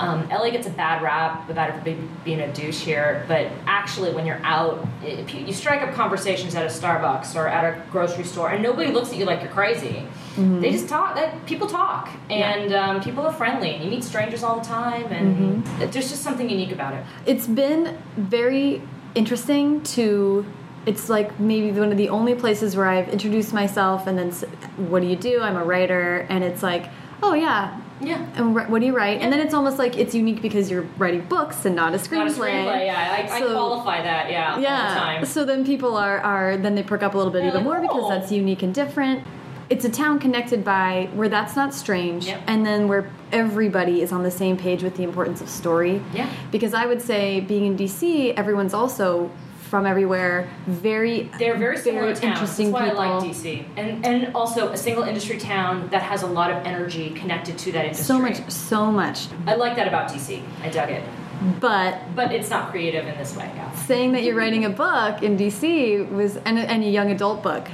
[0.00, 4.12] Um, LA gets a bad rap without ever be- being a douche here, but actually,
[4.12, 7.82] when you're out, if you, you strike up conversations at a Starbucks or at a
[7.90, 10.06] grocery store, and nobody looks at you like you're crazy.
[10.36, 11.16] They just talk.
[11.16, 15.06] That people talk, and um, people are friendly, and you meet strangers all the time,
[15.12, 17.04] and there's just something unique about it.
[17.26, 18.80] It's been very
[19.16, 20.46] interesting to.
[20.86, 24.30] It's like maybe one of the only places where I've introduced myself and then,
[24.88, 25.40] what do you do?
[25.42, 26.88] I'm a writer, and it's like,
[27.20, 28.24] oh yeah, Yeah.
[28.36, 29.20] and what do you write?
[29.20, 32.16] And then it's almost like it's unique because you're writing books and not a screenplay.
[32.18, 33.26] Not a screenplay, yeah.
[33.30, 35.24] I, I So- qualify that, yeah, all the yeah.
[35.24, 37.78] So then people are are then they perk up a little bit They're even like,
[37.78, 39.24] more because "Oh." that's unique and different.
[39.70, 42.40] It's a town connected by where that's not strange, Yep.
[42.46, 46.00] and then where everybody is on the same page with the importance of story.
[46.14, 46.26] Yeah.
[46.50, 49.30] Because I would say, being in DC, everyone's also
[49.68, 50.48] from everywhere.
[50.66, 52.24] Very, They're very similar towns.
[52.24, 53.24] interesting That's why I like.
[53.30, 57.56] DC, and and also a single industry town that has a lot of energy connected
[57.58, 58.04] to that industry.
[58.04, 59.26] So much, so much.
[59.46, 60.42] I like that about DC.
[60.62, 61.02] I dug it,
[61.60, 63.50] But but it's not creative in this way.
[63.54, 63.70] Yeah.
[63.86, 67.68] saying that you're writing a book in DC was and, and a young adult book.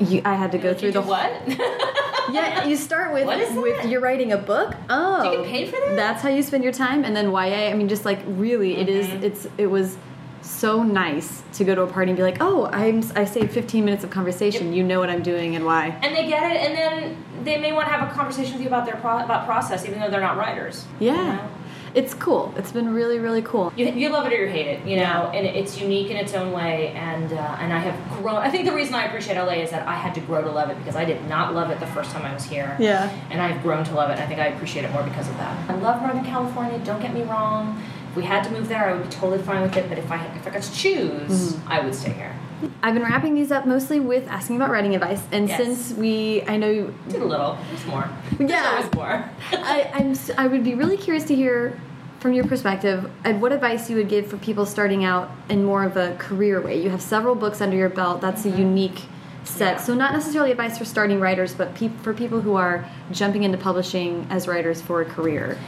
[0.00, 1.30] You, I had to go You through the what?
[2.32, 3.88] Yeah, you start with What is with that?
[3.90, 4.74] you're writing a book.
[4.88, 5.94] Oh, Do you get paid for that?
[5.94, 7.68] That's how you spend your time, and then YA.
[7.70, 9.06] I mean, just like really, it is.
[9.06, 9.24] Mm-hmm.
[9.24, 9.98] It's it was
[10.44, 13.84] so nice to go to a party and be like, oh, I'm I saved 15
[13.84, 14.72] minutes of conversation.
[14.72, 15.88] You know what I'm doing and why.
[16.02, 18.68] and they get it, and then they may want to have a conversation with you
[18.68, 20.84] about their pro about process, even though they're not writers.
[21.00, 21.48] you Yeah, know?
[21.94, 22.52] it's cool.
[22.56, 23.72] It's been really really cool.
[23.76, 25.32] You, you love it or you hate it, you know, Yeah.
[25.32, 26.88] and it's unique in its own way.
[26.96, 28.36] And uh, and I have grown.
[28.36, 30.70] I think the reason I appreciate LA is that I had to grow to love
[30.70, 32.76] it because I did not love it the first time I was here.
[32.78, 33.10] Yeah.
[33.30, 34.18] And I've grown to love it.
[34.18, 35.70] I think I appreciate it more because of that.
[35.70, 36.78] I love Northern California.
[36.84, 37.80] Don't get me wrong.
[38.14, 39.88] If we had to move there, I would be totally fine with it.
[39.88, 41.10] But if I if I got to choose,
[41.54, 41.68] Mm-hmm.
[41.68, 42.32] I would stay here.
[42.80, 45.60] I've been wrapping these up mostly with asking about writing advice, and Yes.
[45.60, 47.58] since we, I know you, Did a little.
[47.70, 48.08] There's more.
[48.38, 48.70] There's Yeah.
[48.76, 49.28] always more.
[49.52, 51.80] I, I'm, I would be really curious to hear
[52.20, 55.82] from your perspective and what advice you would give for people starting out in more
[55.82, 56.80] of a career way.
[56.80, 58.20] You have several books under your belt.
[58.20, 59.02] That's a unique
[59.42, 59.72] set.
[59.72, 59.76] Yeah.
[59.78, 63.58] So not necessarily advice for starting writers, but peop for people who are jumping into
[63.58, 65.58] publishing as writers for a career.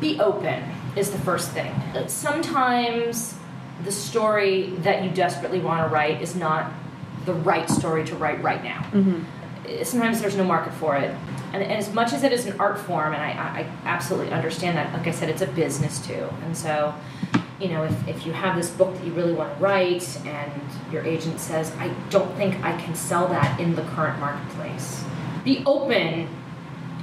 [0.00, 0.62] be open
[0.96, 1.72] is the first thing.
[2.06, 3.34] Sometimes
[3.84, 6.72] the story that you desperately want to write is not
[7.24, 8.80] the right story to write right now.
[8.92, 9.82] Mm-hmm.
[9.84, 11.14] Sometimes there's no market for it.
[11.52, 14.32] And, and as much as it is an art form, and I, I I absolutely
[14.32, 16.28] understand that, like I said, it's a business too.
[16.42, 16.94] And so,
[17.60, 20.62] you know, if, if you have this book that you really want to write and
[20.92, 25.04] your agent says, I don't think I can sell that in the current marketplace,
[25.44, 26.28] be open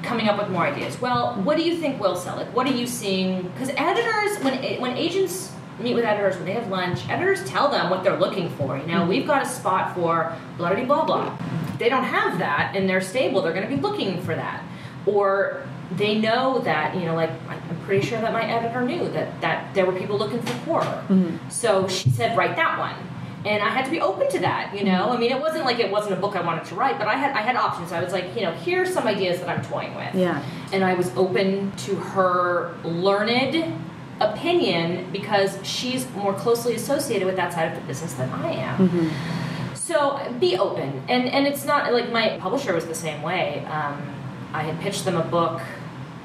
[0.05, 0.99] coming up with more ideas.
[1.01, 2.37] Well, what do you think will sell?
[2.37, 3.43] Like, what are you seeing?
[3.43, 7.69] Because editors, when eh, when agents meet with editors when they have lunch, editors tell
[7.69, 8.77] them what they're looking for.
[8.77, 11.37] You know, we've got a spot for blah blah blah blah.
[11.77, 13.41] They don't have that in their stable.
[13.41, 14.63] They're going to be looking for that,
[15.05, 19.41] or they know that you know, like I'm pretty sure that my editor knew that
[19.41, 21.05] that there were people looking for horror.
[21.09, 21.49] Mm-hmm.
[21.49, 22.95] So she said, write that one
[23.45, 24.75] and I had to be open to that.
[24.75, 26.97] You know, I mean, it wasn't like it wasn't a book I wanted to write,
[26.97, 27.91] but I had I had options.
[27.91, 30.15] I was like, you know, here's some ideas that I'm toying with.
[30.15, 30.43] Yeah.
[30.73, 33.73] And I was open to her learned
[34.19, 39.11] opinion because she's more closely associated with that side of the business than I am.
[39.75, 43.63] So be open, and and it's not like my publisher was the same way.
[43.65, 44.01] Um,
[44.53, 45.61] I had pitched them a book.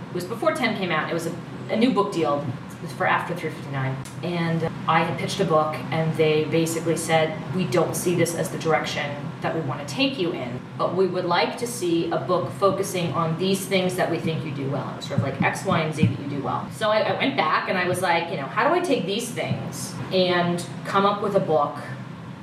[0.08, 1.10] It was before Ten came out.
[1.10, 1.34] It was a,
[1.68, 2.46] a new book deal
[2.82, 7.64] was for after 359, and I had pitched a book, and they basically said we
[7.64, 11.06] don't see this as the direction that we want to take you in, but we
[11.06, 14.70] would like to see a book focusing on these things that we think you do
[14.70, 14.84] well.
[14.84, 16.68] And it was sort of like X, Y, and Z that you do well.
[16.76, 19.06] So I, I went back and I was like, you know, how do I take
[19.06, 21.78] these things and come up with a book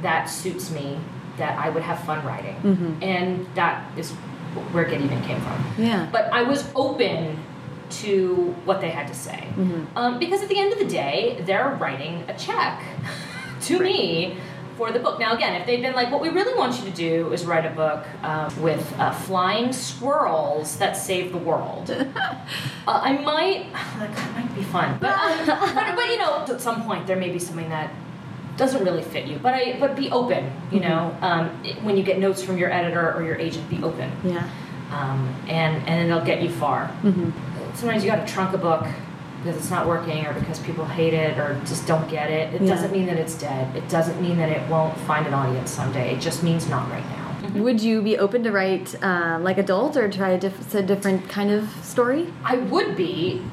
[0.01, 0.99] that suits me
[1.37, 2.55] that I would have fun writing.
[2.55, 3.03] Mm-hmm.
[3.03, 4.11] And that is
[4.71, 5.65] where Get Even came from.
[5.77, 6.09] Yeah.
[6.11, 7.37] But I was open
[7.89, 9.47] to what they had to say.
[9.95, 12.81] Um, because at the end of the day, they're writing a check
[13.61, 14.37] to me
[14.77, 15.19] for the book.
[15.19, 17.65] Now, again, if they've been like, what we really want you to do is write
[17.65, 21.89] a book um, with uh, flying squirrels that save the world.
[21.91, 22.05] uh,
[22.87, 24.97] I might, that might be fun.
[24.99, 27.91] But, um, but, but, you know, at some point, there may be something that
[28.57, 29.37] doesn't really fit you.
[29.41, 30.51] But I, but be open.
[30.71, 33.81] You know, um, it- when you get notes from your editor or your agent, be
[33.83, 34.47] open Yeah.
[34.91, 36.91] um, and and it'll get you far.
[37.77, 38.85] Sometimes you got to trunk a book
[39.43, 42.55] because it's not working, or because people hate it, or just don't get it.
[42.55, 42.73] It Yeah.
[42.73, 43.75] doesn't mean that it's dead.
[43.75, 46.11] It doesn't mean that it won't find an audience someday.
[46.15, 47.61] It just means not right now.
[47.61, 51.29] Would you be open to write uh, like adult or try a, diff a different
[51.29, 52.33] kind of story?
[52.43, 53.43] I would be,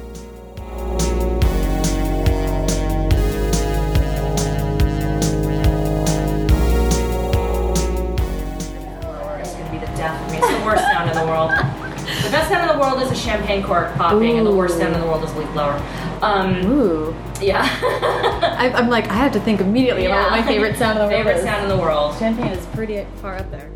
[13.30, 15.80] Champagne cork popping, and the worst sound in the world is a leaf blower.
[16.20, 17.14] Um, Ooh.
[17.40, 17.62] yeah.
[18.58, 21.10] I, I'm like, I have to think immediately about what my favorite sound in the
[21.10, 21.44] world favorite is.
[21.44, 22.18] sound in the world.
[22.18, 23.70] Champagne is pretty far up there.